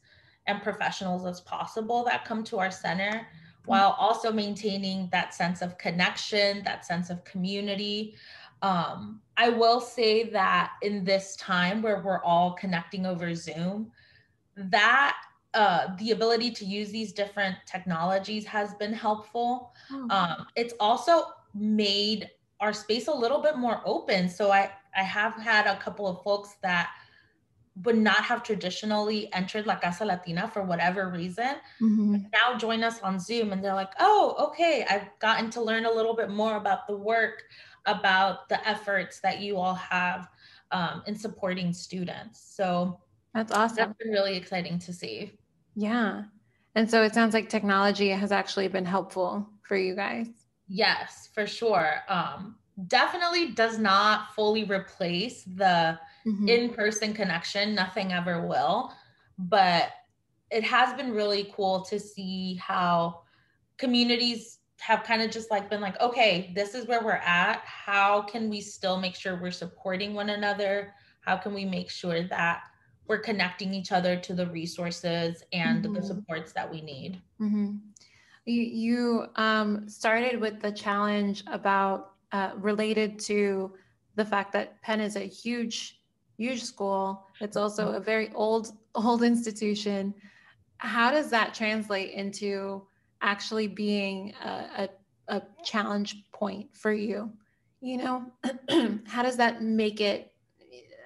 and 0.47 0.63
professionals 0.63 1.27
as 1.27 1.41
possible 1.43 2.05
that 2.05 2.25
come 2.25 2.43
to 2.45 2.59
our 2.59 2.71
center? 2.71 3.27
while 3.67 3.97
also 3.99 4.33
maintaining 4.33 5.09
that 5.11 5.35
sense 5.35 5.63
of 5.63 5.79
connection, 5.79 6.63
that 6.65 6.85
sense 6.85 7.11
of 7.11 7.25
community. 7.25 8.15
Um, 8.63 9.21
I 9.37 9.49
will 9.49 9.81
say 9.81 10.25
that 10.31 10.73
in 10.83 11.05
this 11.05 11.37
time 11.37 11.83
where 11.83 12.03
we're 12.03 12.23
all 12.23 12.53
connecting 12.53 13.07
over 13.07 13.35
Zoom, 13.35 13.91
that 14.57 15.17
uh, 15.55 15.95
the 15.99 16.11
ability 16.11 16.51
to 16.51 16.65
use 16.65 16.91
these 16.91 17.13
different 17.13 17.57
technologies 17.67 18.45
has 18.45 18.75
been 18.75 18.93
helpful. 18.93 19.73
Oh. 19.91 20.09
Um, 20.11 20.47
it's 20.57 20.75
also 20.81 21.27
made 21.55 22.29
our 22.61 22.73
space 22.73 23.09
a 23.09 23.15
little 23.15 23.41
bit 23.41 23.57
more 23.57 23.81
open. 23.85 24.29
So 24.29 24.51
I, 24.51 24.71
I 24.97 25.03
have 25.03 25.35
had 25.35 25.67
a 25.67 25.77
couple 25.77 26.07
of 26.07 26.23
folks 26.23 26.57
that 26.63 26.91
would 27.83 27.99
not 27.99 28.23
have 28.25 28.43
traditionally 28.43 29.33
entered 29.33 29.67
La 29.67 29.77
Casa 29.77 30.05
Latina 30.05 30.49
for 30.49 30.63
whatever 30.63 31.09
reason 31.09 31.57
mm-hmm. 31.83 32.17
now 32.33 32.57
join 32.57 32.85
us 32.85 33.01
on 33.03 33.19
Zoom 33.19 33.53
and 33.53 33.65
they're 33.65 33.75
like, 33.75 33.93
oh, 33.99 34.37
okay, 34.39 34.87
I've 34.89 35.09
gotten 35.19 35.51
to 35.51 35.61
learn 35.61 35.85
a 35.85 35.91
little 35.91 36.15
bit 36.15 36.31
more 36.31 36.57
about 36.57 36.87
the 36.87 36.97
work, 36.97 37.43
about 37.87 38.49
the 38.49 38.67
efforts 38.69 39.19
that 39.21 39.41
you 39.41 39.57
all 39.57 39.75
have 39.75 40.29
um, 40.71 41.03
in 41.09 41.17
supporting 41.17 41.73
students. 41.73 42.41
So 42.55 43.01
that's 43.35 43.53
awesome. 43.53 43.77
That's 43.77 43.99
been 43.99 44.13
really 44.13 44.37
exciting 44.37 44.79
to 44.79 44.93
see. 44.93 45.33
Yeah. 45.75 46.25
And 46.75 46.91
so 46.91 47.03
it 47.03 47.15
sounds 47.15 47.35
like 47.35 47.49
technology 47.49 48.09
has 48.09 48.33
actually 48.33 48.69
been 48.69 48.85
helpful 48.85 49.49
for 49.63 49.77
you 49.77 49.95
guys. 49.95 50.29
Yes, 50.69 51.29
for 51.33 51.47
sure. 51.47 51.97
Um, 52.09 52.57
definitely 52.89 53.53
does 53.53 53.79
not 53.79 54.35
fully 54.35 54.65
replace 54.65 55.45
the 55.45 55.99
mm-hmm. 56.27 56.49
in-person 56.49 57.15
connection 57.15 57.75
nothing 57.75 58.13
ever 58.13 58.47
will 58.47 58.93
but 59.39 59.91
it 60.51 60.65
has 60.65 60.95
been 60.95 61.13
really 61.13 61.53
cool 61.55 61.83
to 61.83 62.01
see 62.01 62.57
how 62.57 63.23
communities 63.79 64.59
have 64.81 65.05
kind 65.05 65.23
of 65.23 65.31
just 65.31 65.51
like 65.53 65.71
been 65.71 65.81
like 65.81 66.01
okay 66.01 66.53
this 66.55 66.75
is 66.75 66.87
where 66.89 67.03
we're 67.03 67.13
at 67.13 67.63
how 67.65 68.23
can 68.23 68.51
we 68.51 68.61
still 68.61 68.99
make 68.99 69.15
sure 69.15 69.41
we're 69.41 69.53
supporting 69.53 70.13
one 70.13 70.31
another 70.31 70.93
how 71.21 71.37
can 71.37 71.55
we 71.55 71.65
make 71.65 71.89
sure 71.89 72.25
that 72.25 72.63
we're 73.07 73.19
connecting 73.19 73.75
each 73.75 73.93
other 73.93 74.17
to 74.17 74.35
the 74.35 74.47
resources 74.47 75.43
and 75.53 75.85
mm-hmm. 75.85 75.95
the 75.95 76.03
supports 76.03 76.53
that 76.53 76.71
we 76.71 76.81
need 76.81 77.21
mm-hmm. 77.41 77.75
you, 78.47 78.63
you 78.63 79.27
um, 79.37 79.89
started 79.89 80.41
with 80.41 80.61
the 80.61 80.73
challenge 80.73 81.45
about 81.47 82.13
uh, 82.33 82.51
related 82.57 83.19
to 83.19 83.73
the 84.17 84.25
fact 84.25 84.53
that 84.53 84.81
penn 84.83 85.01
is 85.01 85.17
a 85.17 85.21
huge 85.21 86.01
huge 86.37 86.63
school. 86.63 87.27
It's 87.41 87.57
also 87.57 87.93
a 87.93 88.01
very 88.01 88.31
old, 88.35 88.73
old 88.95 89.23
institution. 89.23 90.15
How 90.79 91.11
does 91.11 91.31
that 91.31 91.55
translate 91.55 92.11
into 92.11 92.87
actually 93.23 93.69
being 93.69 94.35
a, 94.45 94.89
a, 95.29 95.37
a 95.37 95.43
challenge 95.65 96.25
point 96.33 96.75
for 96.77 96.93
you? 96.93 97.33
You 97.81 97.99
know, 97.99 98.33
how 99.07 99.23
does 99.23 99.37
that 99.37 99.63
make 99.63 100.01
it? 100.01 100.33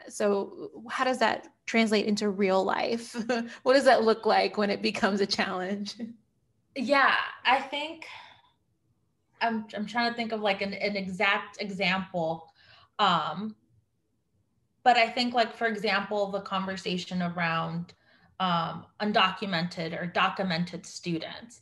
So, 0.08 0.70
how 0.88 1.04
does 1.04 1.18
that 1.18 1.48
translate 1.68 2.06
into 2.06 2.30
real 2.30 2.64
life? 2.64 3.14
what 3.62 3.74
does 3.74 3.84
that 3.84 4.02
look 4.02 4.26
like 4.26 4.56
when 4.56 4.70
it 4.70 4.82
becomes 4.82 5.20
a 5.20 5.26
challenge? 5.26 5.94
Yeah, 6.74 7.14
I 7.44 7.60
think 7.60 8.06
I'm, 9.40 9.66
I'm 9.76 9.86
trying 9.86 10.10
to 10.10 10.16
think 10.16 10.32
of 10.32 10.40
like 10.40 10.62
an, 10.62 10.74
an 10.74 10.96
exact 10.96 11.60
example. 11.60 12.50
Um, 12.98 13.54
but 14.82 14.96
I 14.96 15.08
think, 15.08 15.34
like, 15.34 15.54
for 15.54 15.66
example, 15.66 16.30
the 16.30 16.40
conversation 16.40 17.22
around 17.22 17.92
um, 18.40 18.86
undocumented 19.00 20.00
or 20.00 20.06
documented 20.06 20.86
students 20.86 21.60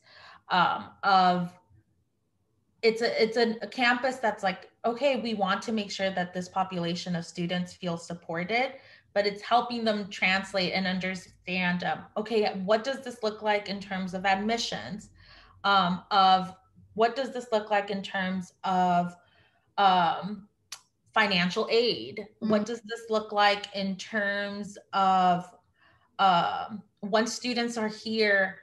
um, 0.51 0.91
of 1.03 1.53
it's 2.83 3.03
a 3.03 3.23
it's 3.23 3.37
a, 3.37 3.57
a, 3.63 3.67
campus 3.67 4.17
that's 4.17 4.43
like 4.43 4.71
okay 4.85 5.17
we 5.17 5.35
want 5.35 5.63
to 5.63 5.73
make 5.73 5.91
sure 5.91 6.11
that 6.11 6.35
this 6.35 6.49
population 6.49 7.17
of 7.17 7.25
students 7.25 7.73
feel 7.73 7.97
supported 7.97 8.75
but 9.17 9.27
it's 9.27 9.41
helping 9.41 9.83
them 9.83 10.11
translate 10.11 10.75
and 10.75 10.87
understand 10.87 11.83
um, 11.85 12.01
okay 12.17 12.53
what 12.67 12.85
does 12.85 13.03
this 13.03 13.23
look 13.23 13.41
like 13.41 13.71
in 13.71 13.81
terms 13.81 14.13
of 14.13 14.27
admissions 14.27 15.09
um, 15.65 16.03
of 16.11 16.55
what 16.97 17.17
does 17.17 17.33
this 17.33 17.47
look 17.53 17.71
like 17.71 17.91
in 17.91 18.03
terms 18.03 18.53
of 18.65 19.15
um, 19.79 20.49
financial 21.13 21.69
aid? 21.71 22.21
Mm-hmm. 22.21 22.51
What 22.51 22.67
does 22.67 22.81
this 22.83 23.03
look 23.11 23.33
like 23.33 23.67
in 23.75 23.97
terms 23.97 24.79
of 24.93 25.47
um, 26.19 26.83
once 27.03 27.33
students 27.35 27.77
are 27.77 27.89
here, 27.89 28.59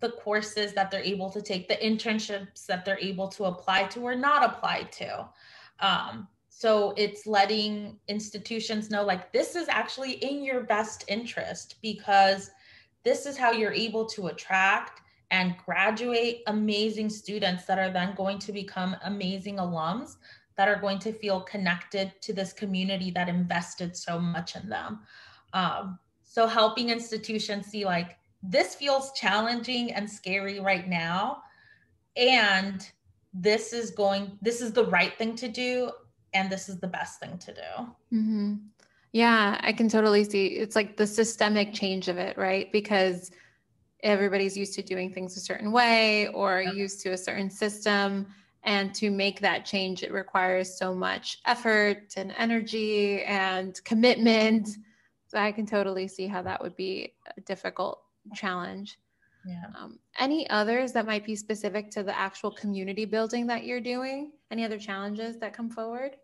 the 0.00 0.10
courses 0.10 0.72
that 0.74 0.90
they're 0.90 1.02
able 1.02 1.30
to 1.30 1.42
take, 1.42 1.68
the 1.68 1.76
internships 1.76 2.66
that 2.66 2.84
they're 2.84 2.98
able 3.00 3.28
to 3.28 3.44
apply 3.44 3.84
to 3.84 4.00
or 4.00 4.14
not 4.14 4.44
apply 4.44 4.82
to? 4.92 5.28
So 6.58 6.92
it's 6.96 7.24
letting 7.24 8.00
institutions 8.08 8.90
know 8.90 9.04
like 9.04 9.32
this 9.32 9.54
is 9.54 9.68
actually 9.68 10.14
in 10.14 10.42
your 10.42 10.62
best 10.62 11.04
interest 11.06 11.76
because 11.82 12.50
this 13.04 13.26
is 13.26 13.38
how 13.38 13.52
you're 13.52 13.72
able 13.72 14.04
to 14.06 14.26
attract 14.26 15.02
and 15.30 15.54
graduate 15.64 16.42
amazing 16.48 17.10
students 17.10 17.64
that 17.66 17.78
are 17.78 17.92
then 17.92 18.12
going 18.16 18.40
to 18.40 18.50
become 18.50 18.96
amazing 19.04 19.58
alums 19.58 20.16
that 20.56 20.66
are 20.66 20.80
going 20.80 20.98
to 20.98 21.12
feel 21.12 21.42
connected 21.42 22.12
to 22.22 22.32
this 22.32 22.52
community 22.52 23.12
that 23.12 23.28
invested 23.28 23.96
so 23.96 24.18
much 24.18 24.56
in 24.56 24.68
them. 24.68 24.98
Um, 25.52 25.96
so 26.24 26.48
helping 26.48 26.90
institutions 26.90 27.66
see 27.66 27.84
like 27.84 28.18
this 28.42 28.74
feels 28.74 29.12
challenging 29.12 29.92
and 29.92 30.10
scary 30.10 30.58
right 30.58 30.88
now, 30.88 31.40
and 32.16 32.84
this 33.32 33.72
is 33.72 33.92
going, 33.92 34.36
this 34.42 34.60
is 34.60 34.72
the 34.72 34.86
right 34.86 35.16
thing 35.16 35.36
to 35.36 35.46
do, 35.46 35.92
and 36.34 36.50
this 36.50 36.68
is 36.68 36.78
the 36.78 36.88
best 36.88 37.20
thing 37.20 37.38
to 37.38 37.54
do. 37.54 38.16
Mm-hmm. 38.16 38.54
Yeah, 39.12 39.58
I 39.60 39.72
can 39.72 39.88
totally 39.88 40.24
see. 40.24 40.46
It's 40.46 40.76
like 40.76 40.96
the 40.96 41.06
systemic 41.06 41.72
change 41.72 42.08
of 42.08 42.18
it, 42.18 42.36
right? 42.36 42.70
Because 42.72 43.30
everybody's 44.02 44.56
used 44.56 44.74
to 44.74 44.82
doing 44.82 45.12
things 45.12 45.36
a 45.36 45.40
certain 45.40 45.72
way 45.72 46.28
or 46.28 46.62
used 46.62 47.00
to 47.00 47.10
a 47.10 47.16
certain 47.16 47.50
system 47.50 48.26
and 48.64 48.94
to 48.94 49.10
make 49.10 49.40
that 49.40 49.64
change, 49.64 50.02
it 50.02 50.12
requires 50.12 50.76
so 50.76 50.94
much 50.94 51.38
effort 51.46 52.14
and 52.16 52.34
energy 52.36 53.22
and 53.22 53.82
commitment. 53.84 54.68
So 55.28 55.38
I 55.38 55.52
can 55.52 55.66
totally 55.66 56.08
see 56.08 56.26
how 56.26 56.42
that 56.42 56.62
would 56.62 56.76
be 56.76 57.14
a 57.36 57.40
difficult 57.42 58.02
challenge. 58.34 58.98
Yeah. 59.46 59.62
Um, 59.78 59.98
any 60.18 60.48
others 60.50 60.92
that 60.92 61.06
might 61.06 61.24
be 61.24 61.36
specific 61.36 61.90
to 61.92 62.02
the 62.02 62.16
actual 62.18 62.50
community 62.50 63.04
building 63.04 63.46
that 63.46 63.64
you're 63.64 63.80
doing? 63.80 64.32
Any 64.50 64.64
other 64.64 64.78
challenges 64.78 65.38
that 65.38 65.52
come 65.52 65.70
forward? 65.70 66.16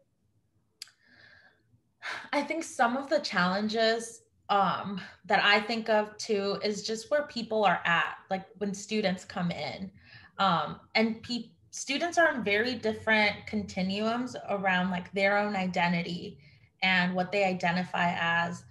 I 2.33 2.43
think 2.43 2.65
some 2.65 2.97
of 2.97 3.09
the 3.09 3.21
challenges 3.21 4.23
um, 4.49 5.01
that 5.25 5.43
I 5.43 5.61
think 5.61 5.89
of 5.89 6.17
too 6.19 6.59
is 6.63 6.83
just 6.83 7.11
where 7.11 7.27
people 7.27 7.65
are 7.65 7.81
at, 7.85 8.17
like 8.31 8.47
when 8.59 8.75
students 8.75 9.25
come 9.25 9.51
in. 9.51 9.91
Um, 10.39 10.81
and 10.95 11.23
people 11.23 11.51
students 11.75 12.19
are 12.19 12.33
in 12.33 12.45
very 12.45 12.77
different 12.77 13.35
continuums 13.49 14.37
around 14.49 14.93
like 14.93 15.13
their 15.13 15.37
own 15.37 15.57
identity 15.57 16.39
and 16.85 17.13
what 17.17 17.33
they 17.33 17.43
identify 17.43 18.15
as 18.17 18.63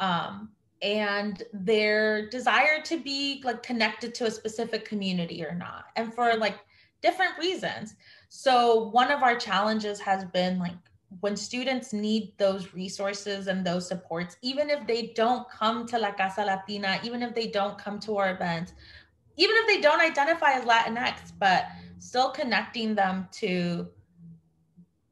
um, 0.00 0.48
and 0.82 1.44
their 1.52 2.28
desire 2.30 2.82
to 2.82 2.98
be 2.98 3.40
like 3.44 3.62
connected 3.62 4.12
to 4.12 4.26
a 4.26 4.30
specific 4.30 4.84
community 4.84 5.44
or 5.44 5.54
not 5.54 5.84
and 5.94 6.12
for 6.12 6.34
like 6.34 6.56
different 7.00 7.38
reasons 7.38 7.94
so 8.28 8.88
one 8.90 9.10
of 9.10 9.22
our 9.22 9.36
challenges 9.36 10.00
has 10.00 10.24
been 10.26 10.58
like 10.58 10.76
when 11.20 11.36
students 11.36 11.92
need 11.92 12.32
those 12.36 12.74
resources 12.74 13.46
and 13.46 13.66
those 13.66 13.88
supports 13.88 14.36
even 14.42 14.68
if 14.68 14.86
they 14.86 15.08
don't 15.14 15.48
come 15.50 15.86
to 15.86 15.98
la 15.98 16.12
casa 16.12 16.44
latina 16.44 17.00
even 17.02 17.22
if 17.22 17.34
they 17.34 17.46
don't 17.46 17.78
come 17.78 17.98
to 17.98 18.16
our 18.16 18.30
events 18.32 18.72
even 19.36 19.56
if 19.56 19.66
they 19.66 19.80
don't 19.80 20.00
identify 20.00 20.52
as 20.52 20.64
latinx 20.64 21.32
but 21.38 21.66
still 21.98 22.30
connecting 22.30 22.94
them 22.94 23.26
to 23.32 23.88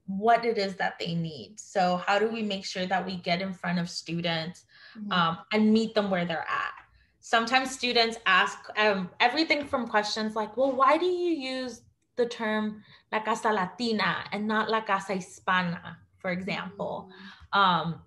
what 0.06 0.44
it 0.44 0.56
is 0.56 0.76
that 0.76 0.98
they 0.98 1.14
need. 1.14 1.58
So, 1.58 2.02
how 2.06 2.18
do 2.18 2.28
we 2.28 2.42
make 2.42 2.64
sure 2.64 2.86
that 2.86 3.04
we 3.04 3.16
get 3.16 3.42
in 3.42 3.52
front 3.52 3.78
of 3.78 3.90
students 3.90 4.64
mm-hmm. 4.96 5.12
um, 5.12 5.38
and 5.52 5.72
meet 5.72 5.94
them 5.94 6.10
where 6.10 6.24
they're 6.24 6.38
at? 6.48 6.72
Sometimes 7.20 7.72
students 7.72 8.18
ask 8.26 8.56
um, 8.78 9.10
everything 9.18 9.66
from 9.66 9.88
questions 9.88 10.36
like, 10.36 10.56
well, 10.56 10.72
why 10.72 10.96
do 10.96 11.06
you 11.06 11.32
use 11.32 11.82
the 12.16 12.26
term 12.26 12.82
La 13.12 13.20
Casa 13.20 13.48
Latina 13.48 14.24
and 14.32 14.46
not 14.46 14.70
La 14.70 14.80
Casa 14.80 15.14
Hispana, 15.14 15.96
for 16.18 16.30
example. 16.30 17.10
Mm-hmm. 17.54 17.58
Um, 17.58 18.00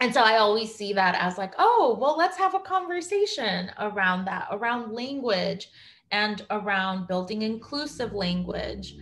and 0.00 0.12
so 0.12 0.20
I 0.20 0.36
always 0.36 0.74
see 0.74 0.92
that 0.92 1.14
as 1.18 1.38
like, 1.38 1.54
oh, 1.58 1.96
well, 2.00 2.16
let's 2.16 2.36
have 2.36 2.54
a 2.54 2.60
conversation 2.60 3.70
around 3.78 4.26
that, 4.26 4.48
around 4.50 4.92
language 4.92 5.70
and 6.10 6.44
around 6.50 7.06
building 7.06 7.42
inclusive 7.42 8.12
language. 8.12 8.96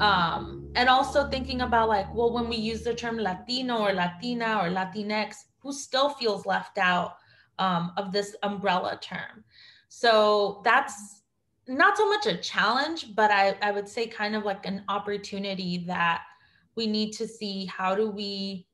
Um, 0.00 0.70
and 0.74 0.88
also 0.88 1.28
thinking 1.28 1.60
about 1.60 1.88
like, 1.88 2.12
well, 2.14 2.32
when 2.32 2.48
we 2.48 2.56
use 2.56 2.82
the 2.82 2.94
term 2.94 3.16
Latino 3.16 3.78
or 3.78 3.92
Latina 3.92 4.58
or 4.60 4.68
Latinx, 4.68 5.44
who 5.58 5.72
still 5.72 6.10
feels 6.10 6.46
left 6.46 6.78
out 6.78 7.16
um, 7.58 7.92
of 7.96 8.12
this 8.12 8.34
umbrella 8.42 8.98
term? 9.00 9.44
So 9.88 10.62
that's 10.64 11.22
not 11.66 11.96
so 11.96 12.08
much 12.08 12.26
a 12.26 12.36
challenge, 12.36 13.14
but 13.14 13.30
I, 13.30 13.56
I 13.62 13.70
would 13.70 13.88
say 13.88 14.06
kind 14.06 14.36
of 14.36 14.44
like 14.44 14.66
an 14.66 14.82
opportunity 14.88 15.84
that 15.86 16.22
we 16.76 16.86
need 16.86 17.12
to 17.12 17.26
see 17.26 17.66
how 17.66 17.94
do 17.94 18.10
we 18.10 18.66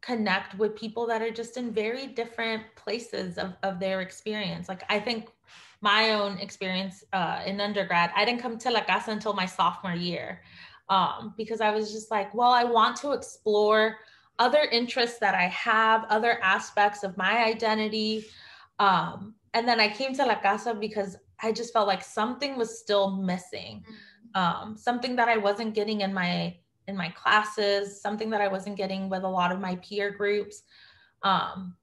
connect 0.00 0.58
with 0.58 0.76
people 0.76 1.06
that 1.06 1.22
are 1.22 1.30
just 1.30 1.56
in 1.56 1.72
very 1.72 2.08
different 2.08 2.62
places 2.74 3.38
of, 3.38 3.54
of 3.62 3.78
their 3.78 4.00
experience. 4.00 4.68
Like 4.68 4.82
I 4.88 4.98
think 4.98 5.28
my 5.80 6.10
own 6.10 6.38
experience 6.38 7.04
uh, 7.12 7.42
in 7.46 7.60
undergrad, 7.60 8.10
I 8.14 8.24
didn't 8.24 8.40
come 8.40 8.58
to 8.58 8.70
La 8.70 8.82
Casa 8.82 9.12
until 9.12 9.32
my 9.32 9.46
sophomore 9.46 9.94
year 9.94 10.42
um, 10.88 11.34
because 11.36 11.60
I 11.60 11.70
was 11.70 11.92
just 11.92 12.10
like, 12.10 12.34
well, 12.34 12.50
I 12.50 12.64
want 12.64 12.96
to 12.98 13.12
explore 13.12 13.98
other 14.38 14.62
interests 14.70 15.18
that 15.20 15.34
I 15.34 15.44
have, 15.48 16.04
other 16.08 16.38
aspects 16.42 17.04
of 17.04 17.16
my 17.16 17.44
identity. 17.44 18.26
Um, 18.78 19.34
and 19.54 19.68
then 19.68 19.80
I 19.80 19.88
came 19.88 20.14
to 20.14 20.24
La 20.24 20.36
Casa 20.36 20.74
because 20.74 21.16
I 21.42 21.52
just 21.52 21.72
felt 21.72 21.88
like 21.88 22.04
something 22.04 22.56
was 22.56 22.78
still 22.78 23.16
missing, 23.16 23.84
mm. 24.34 24.40
um, 24.40 24.76
something 24.76 25.16
that 25.16 25.28
I 25.28 25.36
wasn't 25.36 25.74
getting 25.74 26.02
in 26.02 26.14
my 26.14 26.56
in 26.88 26.96
my 26.96 27.08
classes, 27.10 28.00
something 28.00 28.28
that 28.30 28.40
I 28.40 28.48
wasn't 28.48 28.76
getting 28.76 29.08
with 29.08 29.22
a 29.22 29.28
lot 29.28 29.52
of 29.52 29.60
my 29.60 29.76
peer 29.76 30.10
groups. 30.10 30.62
Um, 31.22 31.76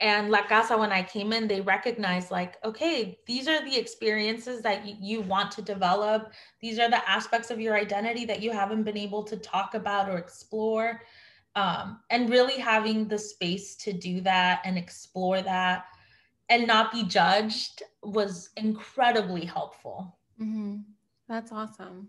and 0.00 0.30
La 0.30 0.42
Casa, 0.42 0.76
when 0.76 0.92
I 0.92 1.02
came 1.02 1.32
in, 1.32 1.46
they 1.46 1.60
recognized 1.60 2.30
like, 2.30 2.56
okay, 2.64 3.18
these 3.26 3.46
are 3.46 3.62
the 3.64 3.76
experiences 3.76 4.62
that 4.62 4.82
y- 4.82 4.96
you 5.00 5.20
want 5.20 5.50
to 5.52 5.62
develop. 5.62 6.32
These 6.60 6.78
are 6.78 6.88
the 6.88 7.08
aspects 7.08 7.50
of 7.50 7.60
your 7.60 7.76
identity 7.76 8.24
that 8.24 8.40
you 8.40 8.50
haven't 8.50 8.84
been 8.84 8.96
able 8.96 9.22
to 9.24 9.36
talk 9.36 9.74
about 9.74 10.08
or 10.08 10.16
explore. 10.16 11.02
Um, 11.54 12.00
and 12.10 12.30
really 12.30 12.58
having 12.58 13.08
the 13.08 13.18
space 13.18 13.76
to 13.76 13.92
do 13.92 14.20
that 14.22 14.62
and 14.64 14.78
explore 14.78 15.42
that 15.42 15.84
and 16.50 16.66
not 16.66 16.92
be 16.92 17.04
judged 17.04 17.82
was 18.02 18.50
incredibly 18.56 19.46
helpful. 19.46 20.18
Mm-hmm. 20.40 20.78
That's 21.28 21.52
awesome. 21.52 22.08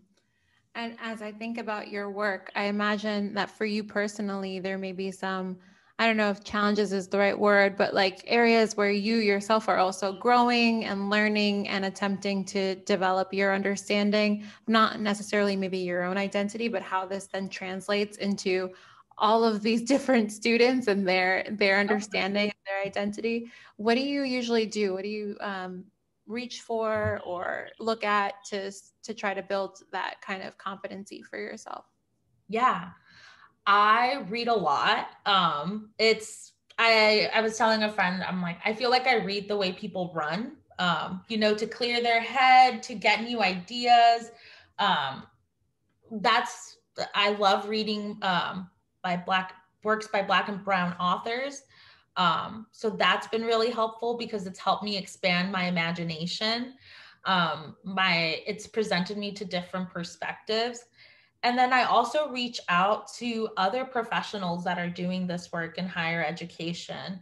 And 0.76 0.98
as 1.02 1.22
I 1.22 1.32
think 1.32 1.58
about 1.58 1.90
your 1.90 2.10
work, 2.10 2.52
I 2.56 2.64
imagine 2.64 3.34
that 3.36 3.52
for 3.52 3.66
you 3.66 3.84
personally, 3.84 4.60
there 4.60 4.78
may 4.78 4.92
be 4.92 5.12
some 5.12 5.58
I 6.00 6.08
don't 6.08 6.18
know 6.18 6.32
if 6.32 6.44
challenges 6.44 6.94
is 6.94 7.08
the 7.08 7.20
right 7.20 7.38
word, 7.38 7.78
but 7.78 7.94
like 7.94 8.24
areas 8.26 8.76
where 8.76 8.90
you 8.90 9.18
yourself 9.18 9.70
are 9.70 9.78
also 9.78 10.14
growing 10.14 10.86
and 10.86 11.12
learning 11.12 11.68
and 11.68 11.86
attempting 11.86 12.44
to 12.46 12.74
develop 12.74 13.32
your 13.32 13.54
understanding, 13.54 14.44
not 14.68 15.00
necessarily 15.00 15.56
maybe 15.56 15.78
your 15.78 16.02
own 16.02 16.18
identity, 16.18 16.68
but 16.70 16.82
how 16.82 17.06
this 17.06 17.28
then 17.28 17.50
translates 17.50 18.18
into 18.18 18.72
all 19.22 19.46
of 19.46 19.62
these 19.62 19.82
different 19.94 20.32
students 20.32 20.88
and 20.88 21.08
their 21.08 21.46
their 21.52 21.80
understanding 21.80 22.50
of 22.50 22.56
their 22.66 22.84
identity. 22.84 23.50
What 23.78 23.96
do 23.96 24.02
you 24.02 24.24
usually 24.24 24.66
do? 24.66 24.94
What 24.94 25.04
do 25.04 25.10
you 25.10 25.38
um, 25.40 25.86
reach 26.28 26.62
for 26.62 27.22
or 27.24 27.68
look 27.80 28.04
at 28.04 28.34
to 28.50 28.72
to 29.04 29.14
try 29.14 29.34
to 29.34 29.44
build 29.44 29.78
that 29.94 30.16
kind 30.22 30.44
of 30.44 30.58
competency 30.58 31.22
for 31.22 31.38
yourself? 31.38 31.86
Yeah. 32.50 32.90
I 33.66 34.26
read 34.30 34.48
a 34.48 34.54
lot. 34.54 35.10
Um, 35.26 35.92
it's 36.00 36.54
I 36.80 37.30
I 37.34 37.42
was 37.42 37.58
telling 37.58 37.84
a 37.84 37.92
friend, 37.92 38.24
I'm 38.24 38.42
like, 38.42 38.58
I 38.66 38.74
feel 38.74 38.90
like 38.90 39.08
I 39.08 39.18
read 39.18 39.48
the 39.48 39.56
way 39.56 39.72
people 39.72 40.12
run. 40.14 40.58
Um, 40.80 41.22
you 41.28 41.38
know, 41.38 41.54
to 41.54 41.68
clear 41.68 42.02
their 42.02 42.22
head, 42.22 42.82
to 42.84 42.96
get 42.96 43.22
new 43.22 43.44
ideas. 43.44 44.32
Um, 44.80 45.28
that's 46.10 46.78
I 47.14 47.34
love 47.34 47.70
reading 47.70 48.18
um, 48.24 48.71
by 49.04 49.18
black 49.18 49.54
works 49.84 50.08
by 50.08 50.22
black 50.22 50.48
and 50.48 50.64
brown 50.64 50.94
authors. 50.94 51.64
Um, 52.18 52.68
so 52.72 52.90
that's 52.90 53.28
been 53.28 53.44
really 53.44 53.72
helpful 53.72 54.18
because 54.18 54.46
it's 54.46 54.60
helped 54.60 54.84
me 54.84 54.98
expand 54.98 55.52
my 55.52 55.66
imagination. 55.66 56.74
Um, 57.26 57.76
my 57.84 58.42
it's 58.46 58.68
presented 58.68 59.18
me 59.18 59.32
to 59.34 59.46
different 59.46 59.90
perspectives. 59.90 60.86
And 61.44 61.58
then 61.58 61.74
I 61.74 61.84
also 61.84 62.30
reach 62.30 62.60
out 62.70 63.12
to 63.16 63.50
other 63.58 63.84
professionals 63.86 64.64
that 64.64 64.78
are 64.78 64.90
doing 64.90 65.26
this 65.26 65.52
work 65.52 65.78
in 65.78 65.88
higher 65.88 66.24
education, 66.24 67.20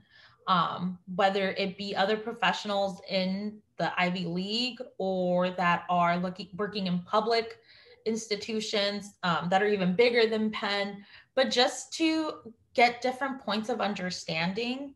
um, 0.48 1.00
whether 1.16 1.52
it 1.52 1.78
be 1.78 1.96
other 1.96 2.18
professionals 2.18 3.02
in 3.10 3.60
the 3.78 3.94
Ivy 4.00 4.26
League 4.26 4.80
or 4.98 5.52
that 5.52 5.86
are 5.90 6.18
looking 6.18 6.50
working 6.58 6.88
in 6.88 7.00
public 7.00 7.60
institutions 8.06 9.14
um, 9.24 9.48
that 9.50 9.62
are 9.62 9.68
even 9.68 9.96
bigger 9.96 10.28
than 10.28 10.52
Penn, 10.52 11.06
but 11.40 11.50
just 11.50 11.94
to 11.94 12.34
get 12.74 13.02
different 13.02 13.40
points 13.40 13.70
of 13.70 13.80
understanding 13.80 14.94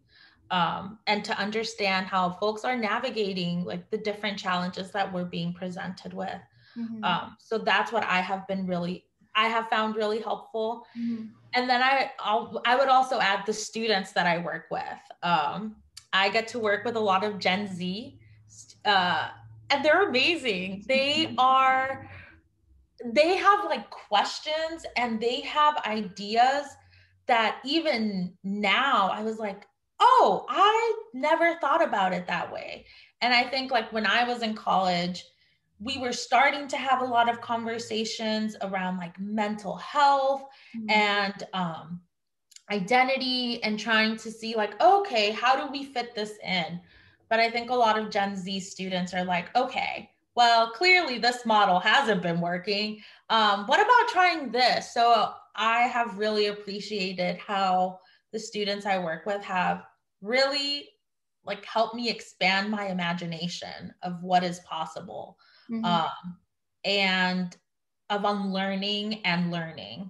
um, 0.51 0.99
and 1.07 1.23
to 1.23 1.33
understand 1.39 2.05
how 2.05 2.31
folks 2.31 2.65
are 2.65 2.75
navigating 2.75 3.63
like 3.63 3.89
the 3.91 3.97
different 3.97 4.37
challenges 4.37 4.91
that 4.91 5.13
we're 5.13 5.23
being 5.23 5.53
presented 5.53 6.13
with. 6.13 6.41
Mm-hmm. 6.77 7.01
Um, 7.01 7.37
so 7.39 7.57
that's 7.57 7.93
what 7.93 8.03
I 8.03 8.19
have 8.19 8.45
been 8.45 8.67
really 8.67 9.05
I 9.33 9.47
have 9.47 9.69
found 9.69 9.95
really 9.95 10.19
helpful. 10.19 10.85
Mm-hmm. 10.99 11.27
And 11.53 11.69
then 11.69 11.81
I 11.81 12.11
I'll, 12.19 12.61
I 12.65 12.75
would 12.75 12.89
also 12.89 13.21
add 13.21 13.45
the 13.45 13.53
students 13.53 14.11
that 14.11 14.27
I 14.27 14.39
work 14.39 14.65
with. 14.69 15.03
Um, 15.23 15.77
I 16.11 16.27
get 16.27 16.49
to 16.49 16.59
work 16.59 16.83
with 16.83 16.97
a 16.97 17.05
lot 17.11 17.23
of 17.23 17.39
Gen 17.39 17.73
Z, 17.73 18.19
uh, 18.83 19.29
and 19.69 19.85
they're 19.85 20.09
amazing. 20.09 20.83
They 20.89 21.27
mm-hmm. 21.27 21.39
are 21.39 22.09
they 23.05 23.35
have 23.35 23.65
like 23.65 23.89
questions 23.89 24.85
and 24.97 25.19
they 25.19 25.41
have 25.41 25.77
ideas 25.85 26.65
that 27.27 27.59
even 27.65 28.33
now 28.43 29.09
I 29.11 29.23
was 29.23 29.39
like, 29.39 29.65
oh, 29.99 30.45
I 30.49 30.95
never 31.13 31.55
thought 31.59 31.83
about 31.83 32.13
it 32.13 32.27
that 32.27 32.51
way. 32.51 32.85
And 33.21 33.33
I 33.33 33.43
think 33.43 33.71
like 33.71 33.91
when 33.93 34.05
I 34.05 34.27
was 34.27 34.41
in 34.41 34.53
college, 34.53 35.25
we 35.79 35.97
were 35.97 36.13
starting 36.13 36.67
to 36.69 36.77
have 36.77 37.01
a 37.01 37.05
lot 37.05 37.29
of 37.29 37.41
conversations 37.41 38.55
around 38.61 38.97
like 38.97 39.19
mental 39.19 39.75
health 39.77 40.43
mm-hmm. 40.75 40.89
and 40.89 41.43
um, 41.53 42.01
identity 42.71 43.61
and 43.63 43.79
trying 43.79 44.17
to 44.17 44.31
see 44.31 44.55
like 44.55 44.81
okay 44.81 45.31
how 45.31 45.55
do 45.55 45.71
we 45.71 45.83
fit 45.83 46.15
this 46.15 46.33
in 46.43 46.79
but 47.29 47.39
i 47.39 47.49
think 47.49 47.69
a 47.69 47.75
lot 47.75 47.99
of 47.99 48.09
gen 48.09 48.35
z 48.35 48.59
students 48.59 49.13
are 49.13 49.25
like 49.25 49.53
okay 49.55 50.09
well 50.35 50.71
clearly 50.71 51.17
this 51.17 51.45
model 51.45 51.79
hasn't 51.79 52.21
been 52.21 52.41
working 52.41 52.99
um, 53.29 53.65
what 53.67 53.79
about 53.79 54.07
trying 54.09 54.51
this 54.51 54.93
so 54.93 55.31
i 55.55 55.81
have 55.81 56.17
really 56.17 56.47
appreciated 56.47 57.37
how 57.37 57.99
the 58.31 58.39
students 58.39 58.85
i 58.85 58.97
work 58.97 59.25
with 59.25 59.43
have 59.43 59.83
really 60.21 60.89
like 61.45 61.63
helped 61.65 61.95
me 61.95 62.09
expand 62.09 62.69
my 62.69 62.87
imagination 62.87 63.93
of 64.01 64.21
what 64.23 64.43
is 64.43 64.59
possible 64.61 65.37
mm-hmm. 65.69 65.83
um, 65.85 66.37
and 66.85 67.57
of 68.09 68.23
unlearning 68.25 69.21
and 69.25 69.51
learning. 69.51 70.09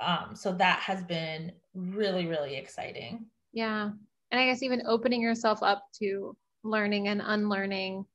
Um, 0.00 0.30
so 0.34 0.52
that 0.54 0.80
has 0.80 1.02
been 1.04 1.52
really, 1.74 2.26
really 2.26 2.56
exciting. 2.56 3.26
Yeah. 3.52 3.90
And 4.30 4.40
I 4.40 4.46
guess 4.46 4.62
even 4.62 4.82
opening 4.86 5.20
yourself 5.20 5.62
up 5.62 5.84
to 6.00 6.36
learning 6.64 7.08
and 7.08 7.22
unlearning 7.24 8.06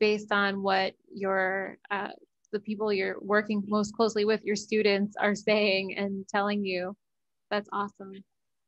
based 0.00 0.32
on 0.32 0.62
what 0.62 0.94
your 1.14 1.78
uh, 1.90 2.08
the 2.52 2.60
people 2.60 2.92
you're 2.92 3.16
working 3.20 3.62
most 3.68 3.94
closely 3.94 4.24
with 4.24 4.42
your 4.44 4.56
students 4.56 5.16
are 5.16 5.34
saying 5.34 5.96
and 5.96 6.26
telling 6.28 6.64
you 6.64 6.96
that's 7.50 7.68
awesome 7.72 8.12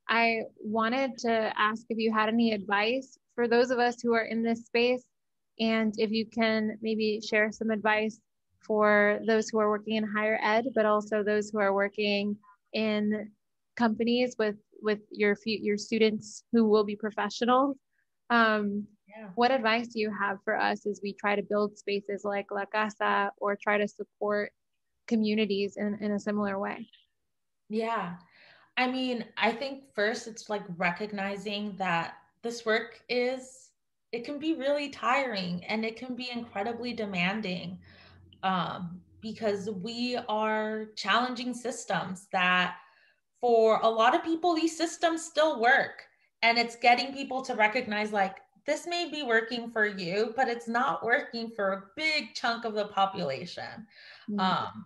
i 0.09 0.43
wanted 0.61 1.18
to 1.18 1.53
ask 1.57 1.85
if 1.89 1.99
you 1.99 2.12
had 2.12 2.28
any 2.28 2.53
advice 2.53 3.18
for 3.35 3.49
those 3.49 3.70
of 3.70 3.78
us 3.78 3.97
who 4.01 4.14
are 4.14 4.26
in 4.26 4.43
this 4.43 4.66
space 4.66 5.05
and 5.59 5.95
if 5.99 6.11
you 6.11 6.26
can 6.26 6.78
maybe 6.80 7.20
share 7.20 7.51
some 7.53 7.70
advice 7.70 8.20
for 8.66 9.20
those 9.26 9.49
who 9.49 9.59
are 9.59 9.68
working 9.68 9.97
in 9.97 10.05
higher 10.05 10.39
ed, 10.43 10.66
but 10.74 10.87
also 10.87 11.22
those 11.22 11.51
who 11.51 11.59
are 11.59 11.74
working 11.74 12.37
in 12.72 13.30
companies 13.76 14.37
with 14.39 14.57
with 14.83 15.01
your 15.11 15.37
your 15.45 15.78
students 15.78 16.45
who 16.53 16.68
will 16.68 16.85
be 16.85 16.97
professionals. 16.97 17.76
Um, 18.30 18.87
yeah. 19.17 19.29
What 19.35 19.51
advice 19.51 19.89
do 19.89 20.01
you 20.01 20.11
have 20.19 20.39
for 20.45 20.57
us 20.57 20.87
as 20.87 21.01
we 21.03 21.13
try 21.13 21.37
to 21.37 21.43
build 21.43 21.77
spaces 21.79 22.25
like 22.25 22.51
La 22.51 22.65
Casa 22.65 23.33
or 23.37 23.57
try 23.57 23.79
to 23.79 23.89
support 23.89 24.53
communities 25.07 25.77
in, 25.77 25.99
in 26.01 26.13
a 26.13 26.19
similar 26.19 26.59
way? 26.59 26.89
Yeah. 27.69 28.17
I 28.77 28.91
mean, 28.91 29.25
I 29.37 29.53
think 29.53 29.85
first 29.95 30.27
it's 30.27 30.49
like 30.49 30.65
recognizing 30.77 31.77
that 31.77 32.15
this 32.43 32.65
work 32.65 33.01
is 33.09 33.71
it 34.13 34.25
can 34.25 34.39
be 34.39 34.55
really 34.55 34.89
tiring 34.91 35.65
and 35.65 35.85
it 35.85 35.97
can 35.97 36.15
be 36.15 36.31
incredibly 36.31 36.93
demanding. 36.93 37.79
um, 38.43 39.01
because 39.21 39.71
we 39.71 40.19
are 40.29 40.87
challenging 40.97 41.55
systems 41.55 42.27
that 42.33 42.77
for 43.41 43.79
a 43.83 43.89
lot 43.89 44.15
of 44.15 44.25
people 44.25 44.55
these 44.55 44.77
systems 44.77 45.25
still 45.25 45.61
work 45.61 46.05
and 46.43 46.59
it's 46.59 46.77
getting 46.77 47.15
people 47.15 47.41
to 47.43 47.55
recognize 47.55 48.13
like 48.13 48.39
this 48.67 48.87
may 48.87 49.11
be 49.11 49.23
working 49.23 49.71
for 49.71 49.87
you 49.87 50.33
but 50.37 50.49
it's 50.49 50.69
not 50.69 51.05
working 51.05 51.51
for 51.51 51.73
a 51.73 51.83
big 51.97 52.35
chunk 52.35 52.65
of 52.65 52.75
the 52.75 52.87
population 52.87 53.87
mm-hmm. 54.31 54.41
um, 54.41 54.85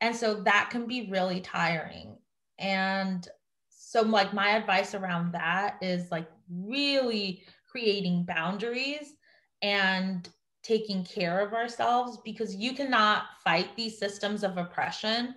and 0.00 0.14
so 0.14 0.34
that 0.34 0.68
can 0.70 0.86
be 0.86 1.08
really 1.10 1.40
tiring 1.40 2.16
and 2.58 3.28
so 3.68 4.02
like 4.02 4.32
my 4.32 4.50
advice 4.50 4.94
around 4.94 5.32
that 5.32 5.76
is 5.82 6.10
like 6.10 6.28
really 6.50 7.42
creating 7.70 8.24
boundaries 8.24 9.14
and 9.62 10.28
taking 10.62 11.04
care 11.04 11.40
of 11.40 11.52
ourselves 11.52 12.18
because 12.24 12.54
you 12.54 12.72
cannot 12.72 13.24
fight 13.44 13.68
these 13.76 13.98
systems 13.98 14.44
of 14.44 14.56
oppression 14.56 15.34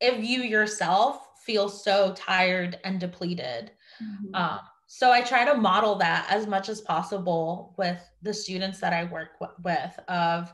if 0.00 0.22
you 0.24 0.42
yourself 0.42 1.28
feel 1.44 1.68
so 1.68 2.12
tired 2.16 2.78
and 2.84 3.00
depleted. 3.00 3.70
Mm-hmm. 4.02 4.34
Um, 4.34 4.60
so 4.94 5.10
I 5.10 5.22
try 5.22 5.44
to 5.44 5.54
model 5.54 5.94
that 5.96 6.26
as 6.28 6.46
much 6.46 6.68
as 6.68 6.80
possible 6.80 7.74
with 7.78 7.98
the 8.22 8.34
students 8.34 8.80
that 8.80 8.92
I 8.92 9.04
work 9.04 9.38
w- 9.40 9.56
with 9.64 9.98
of 10.08 10.52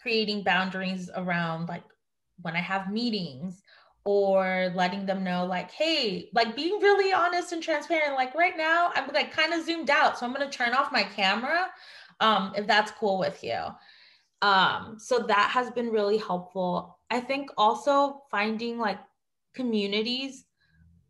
creating 0.00 0.42
boundaries 0.42 1.10
around 1.14 1.68
like 1.68 1.84
when 2.42 2.56
I 2.56 2.60
have 2.60 2.92
meetings 2.92 3.62
or 4.04 4.72
letting 4.74 5.06
them 5.06 5.24
know 5.24 5.44
like 5.44 5.70
hey 5.72 6.30
like 6.32 6.54
being 6.54 6.80
really 6.80 7.12
honest 7.12 7.52
and 7.52 7.62
transparent 7.62 8.14
like 8.14 8.32
right 8.34 8.56
now 8.56 8.90
i'm 8.94 9.10
like 9.12 9.32
kind 9.32 9.52
of 9.52 9.66
zoomed 9.66 9.90
out 9.90 10.16
so 10.16 10.24
i'm 10.24 10.32
going 10.32 10.48
to 10.48 10.56
turn 10.56 10.72
off 10.72 10.92
my 10.92 11.02
camera 11.02 11.68
um, 12.20 12.52
if 12.56 12.66
that's 12.66 12.90
cool 12.92 13.18
with 13.18 13.42
you. 13.42 13.58
Um, 14.40 14.96
so 14.98 15.18
that 15.20 15.50
has 15.52 15.70
been 15.70 15.90
really 15.90 16.18
helpful. 16.18 16.98
I 17.10 17.20
think 17.20 17.50
also 17.56 18.22
finding 18.30 18.78
like 18.78 18.98
communities 19.54 20.44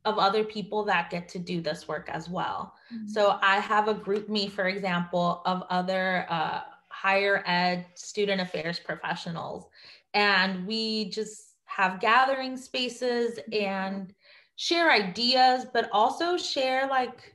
of 0.08 0.18
other 0.18 0.44
people 0.44 0.84
that 0.84 1.10
get 1.10 1.28
to 1.28 1.38
do 1.38 1.60
this 1.60 1.86
work 1.86 2.08
as 2.12 2.28
well. 2.28 2.74
Mm-hmm. 2.92 3.08
So 3.08 3.38
I 3.42 3.60
have 3.60 3.88
a 3.88 3.94
GroupMe, 3.94 4.50
for 4.50 4.68
example, 4.68 5.42
of 5.44 5.62
other 5.70 6.26
uh, 6.28 6.60
higher 6.88 7.42
ed 7.46 7.86
student 7.94 8.40
affairs 8.40 8.78
professionals. 8.78 9.66
And 10.14 10.66
we 10.66 11.10
just 11.10 11.54
have 11.66 12.00
gathering 12.00 12.56
spaces 12.56 13.38
mm-hmm. 13.38 13.64
and 13.64 14.14
share 14.56 14.90
ideas, 14.90 15.66
but 15.72 15.88
also 15.92 16.36
share 16.36 16.88
like 16.88 17.34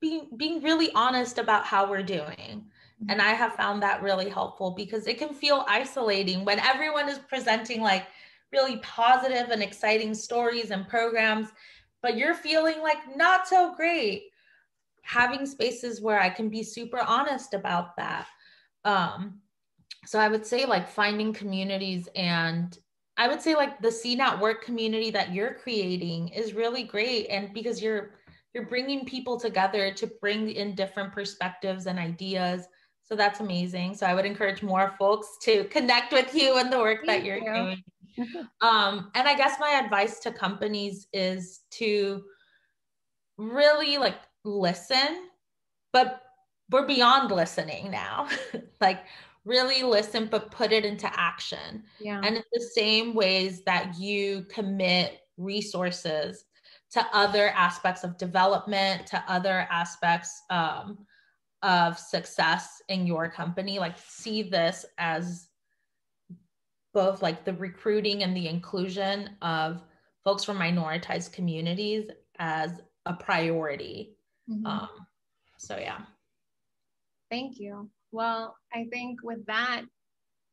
being, 0.00 0.28
being 0.36 0.62
really 0.62 0.90
honest 0.94 1.38
about 1.38 1.64
how 1.64 1.90
we're 1.90 2.02
doing. 2.02 2.66
And 3.08 3.20
I 3.20 3.32
have 3.32 3.54
found 3.54 3.82
that 3.82 4.02
really 4.02 4.30
helpful 4.30 4.70
because 4.70 5.06
it 5.06 5.18
can 5.18 5.34
feel 5.34 5.66
isolating 5.68 6.44
when 6.44 6.58
everyone 6.58 7.08
is 7.08 7.18
presenting 7.18 7.82
like 7.82 8.06
really 8.52 8.76
positive 8.78 9.50
and 9.50 9.62
exciting 9.62 10.14
stories 10.14 10.70
and 10.70 10.88
programs, 10.88 11.48
but 12.04 12.18
you're 12.18 12.34
feeling 12.34 12.82
like 12.82 13.16
not 13.16 13.48
so 13.48 13.74
great. 13.74 14.24
Having 15.04 15.46
spaces 15.46 16.02
where 16.02 16.20
I 16.20 16.28
can 16.28 16.50
be 16.50 16.62
super 16.62 17.00
honest 17.00 17.54
about 17.54 17.96
that. 17.96 18.26
Um, 18.84 19.40
so 20.04 20.18
I 20.18 20.28
would 20.28 20.44
say 20.44 20.66
like 20.66 20.86
finding 20.86 21.32
communities 21.32 22.06
and 22.14 22.76
I 23.16 23.26
would 23.26 23.40
say 23.40 23.54
like 23.54 23.80
the 23.80 23.90
Seen 23.90 24.20
at 24.20 24.38
Work 24.38 24.62
community 24.62 25.10
that 25.12 25.32
you're 25.32 25.54
creating 25.54 26.28
is 26.28 26.52
really 26.52 26.82
great. 26.82 27.28
And 27.28 27.54
because 27.54 27.82
you're 27.82 28.10
you're 28.52 28.66
bringing 28.66 29.06
people 29.06 29.40
together 29.40 29.90
to 29.94 30.06
bring 30.20 30.50
in 30.50 30.74
different 30.74 31.10
perspectives 31.10 31.86
and 31.86 31.98
ideas 31.98 32.68
so 33.04 33.14
that's 33.14 33.40
amazing. 33.40 33.94
So 33.94 34.06
I 34.06 34.14
would 34.14 34.24
encourage 34.24 34.62
more 34.62 34.94
folks 34.98 35.36
to 35.42 35.64
connect 35.64 36.12
with 36.12 36.34
you 36.34 36.56
and 36.56 36.72
the 36.72 36.78
work 36.78 37.04
Thank 37.04 37.22
that 37.22 37.26
you're 37.26 37.36
you. 37.36 37.54
doing. 37.54 37.84
um, 38.60 39.10
and 39.14 39.28
I 39.28 39.36
guess 39.36 39.58
my 39.58 39.80
advice 39.84 40.20
to 40.20 40.32
companies 40.32 41.08
is 41.12 41.60
to 41.72 42.22
really 43.36 43.98
like 43.98 44.16
listen, 44.44 45.28
but 45.92 46.22
we're 46.70 46.86
beyond 46.86 47.30
listening 47.30 47.90
now. 47.90 48.28
like 48.80 49.04
really 49.44 49.82
listen, 49.82 50.28
but 50.30 50.50
put 50.50 50.72
it 50.72 50.84
into 50.84 51.10
action. 51.18 51.84
Yeah. 52.00 52.20
And 52.22 52.36
in 52.36 52.42
the 52.52 52.60
same 52.60 53.14
ways 53.14 53.62
that 53.64 53.98
you 53.98 54.46
commit 54.48 55.20
resources 55.36 56.44
to 56.92 57.04
other 57.12 57.48
aspects 57.48 58.04
of 58.04 58.16
development, 58.16 59.06
to 59.08 59.22
other 59.28 59.66
aspects 59.70 60.42
um, 60.50 60.98
of 61.64 61.98
success 61.98 62.82
in 62.88 63.06
your 63.06 63.28
company 63.28 63.78
like 63.78 63.96
see 63.98 64.42
this 64.42 64.84
as 64.98 65.48
both 66.94 67.20
like 67.20 67.44
the 67.44 67.52
recruiting 67.54 68.22
and 68.22 68.34
the 68.34 68.48
inclusion 68.48 69.28
of 69.42 69.82
folks 70.22 70.44
from 70.44 70.58
minoritized 70.58 71.32
communities 71.32 72.08
as 72.38 72.80
a 73.04 73.12
priority 73.12 74.16
mm-hmm. 74.48 74.64
um, 74.64 74.88
so 75.58 75.76
yeah 75.76 75.98
thank 77.30 77.58
you 77.58 77.90
well 78.12 78.56
i 78.72 78.86
think 78.90 79.18
with 79.22 79.44
that 79.46 79.82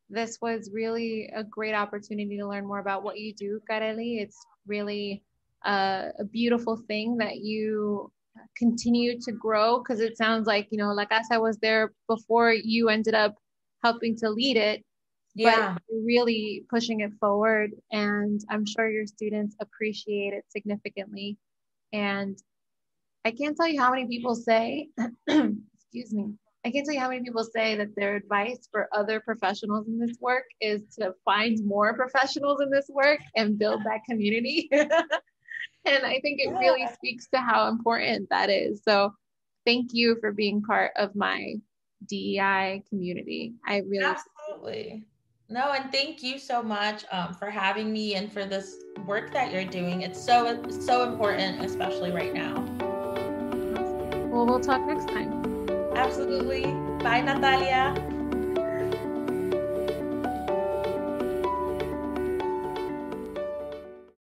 this 0.10 0.40
was 0.42 0.70
really 0.74 1.32
a 1.34 1.44
great 1.44 1.74
opportunity 1.74 2.38
to 2.38 2.48
learn 2.48 2.68
more 2.68 2.80
about 2.80 3.04
what 3.04 3.18
you 3.18 3.34
do 3.34 3.62
Kareli. 3.70 4.22
it's 4.22 4.38
really 4.68 5.24
a, 5.64 6.10
a 6.20 6.26
beautiful 6.26 6.76
thing 6.88 7.18
that 7.18 7.38
you 7.38 8.12
continue 8.58 9.20
to 9.22 9.32
grow 9.32 9.78
because 9.78 10.00
it 10.00 10.18
sounds 10.18 10.48
like 10.48 10.68
you 10.72 10.78
know 10.78 10.92
like 10.94 11.12
as 11.12 11.28
i 11.32 11.38
was 11.38 11.58
there 11.58 11.94
before 12.08 12.52
you 12.52 12.90
ended 12.90 13.14
up 13.14 13.36
helping 13.84 14.16
to 14.16 14.30
lead 14.30 14.58
it 14.58 14.84
yeah 15.36 15.78
really 15.90 16.66
pushing 16.70 17.02
it 17.02 17.12
forward 17.20 17.72
and 17.92 18.42
i'm 18.50 18.66
sure 18.66 18.90
your 18.90 19.08
students 19.08 19.56
appreciate 19.60 20.34
it 20.34 20.44
significantly 20.50 21.38
and 21.94 22.38
i 23.26 23.32
can't 23.32 23.56
tell 23.56 23.68
you 23.68 23.80
how 23.80 23.92
many 23.92 24.08
people 24.08 24.36
say 24.36 24.88
excuse 25.28 26.14
me 26.14 26.34
i 26.66 26.72
can't 26.72 26.86
tell 26.86 26.94
you 26.94 27.00
how 27.00 27.10
many 27.10 27.24
people 27.24 27.44
say 27.44 27.76
that 27.76 27.96
their 27.96 28.16
advice 28.16 28.68
for 28.72 28.90
other 28.94 29.20
professionals 29.20 29.88
in 29.88 29.98
this 29.98 30.18
work 30.20 30.46
is 30.60 30.82
to 31.00 31.14
find 31.24 31.66
more 31.66 31.94
professionals 31.96 32.62
in 32.62 32.70
this 32.70 32.90
work 32.90 33.20
and 33.36 33.58
build 33.58 33.82
that 33.86 34.02
community 34.10 34.70
and 35.86 36.06
I 36.06 36.20
think 36.20 36.40
it 36.40 36.52
really 36.52 36.88
speaks 36.94 37.28
to 37.34 37.40
how 37.40 37.68
important 37.68 38.30
that 38.30 38.50
is. 38.50 38.82
So 38.84 39.14
thank 39.66 39.92
you 39.94 40.18
for 40.20 40.32
being 40.32 40.62
part 40.62 40.92
of 40.96 41.16
my 41.16 41.56
DEI 42.08 42.84
community. 42.90 43.54
I 43.66 43.82
really 43.88 44.06
absolutely. 44.06 45.06
No, 45.52 45.74
and 45.74 45.92
thank 45.92 46.24
you 46.24 46.40
so 46.40 46.64
much 46.64 47.04
um, 47.12 47.34
for 47.34 47.50
having 47.50 47.92
me 47.92 48.16
and 48.16 48.32
for 48.32 48.46
this 48.46 48.86
work 49.06 49.34
that 49.34 49.52
you're 49.52 49.66
doing. 49.66 50.02
It's 50.02 50.24
so 50.24 50.64
so 50.70 51.12
important, 51.12 51.66
especially 51.66 52.10
right 52.12 52.34
now. 52.34 52.64
Well, 54.32 54.46
we'll 54.46 54.62
talk 54.62 54.88
next 54.88 55.10
time. 55.10 55.44
Absolutely. 55.94 56.64
Bye, 57.04 57.20
Natalia. 57.20 58.11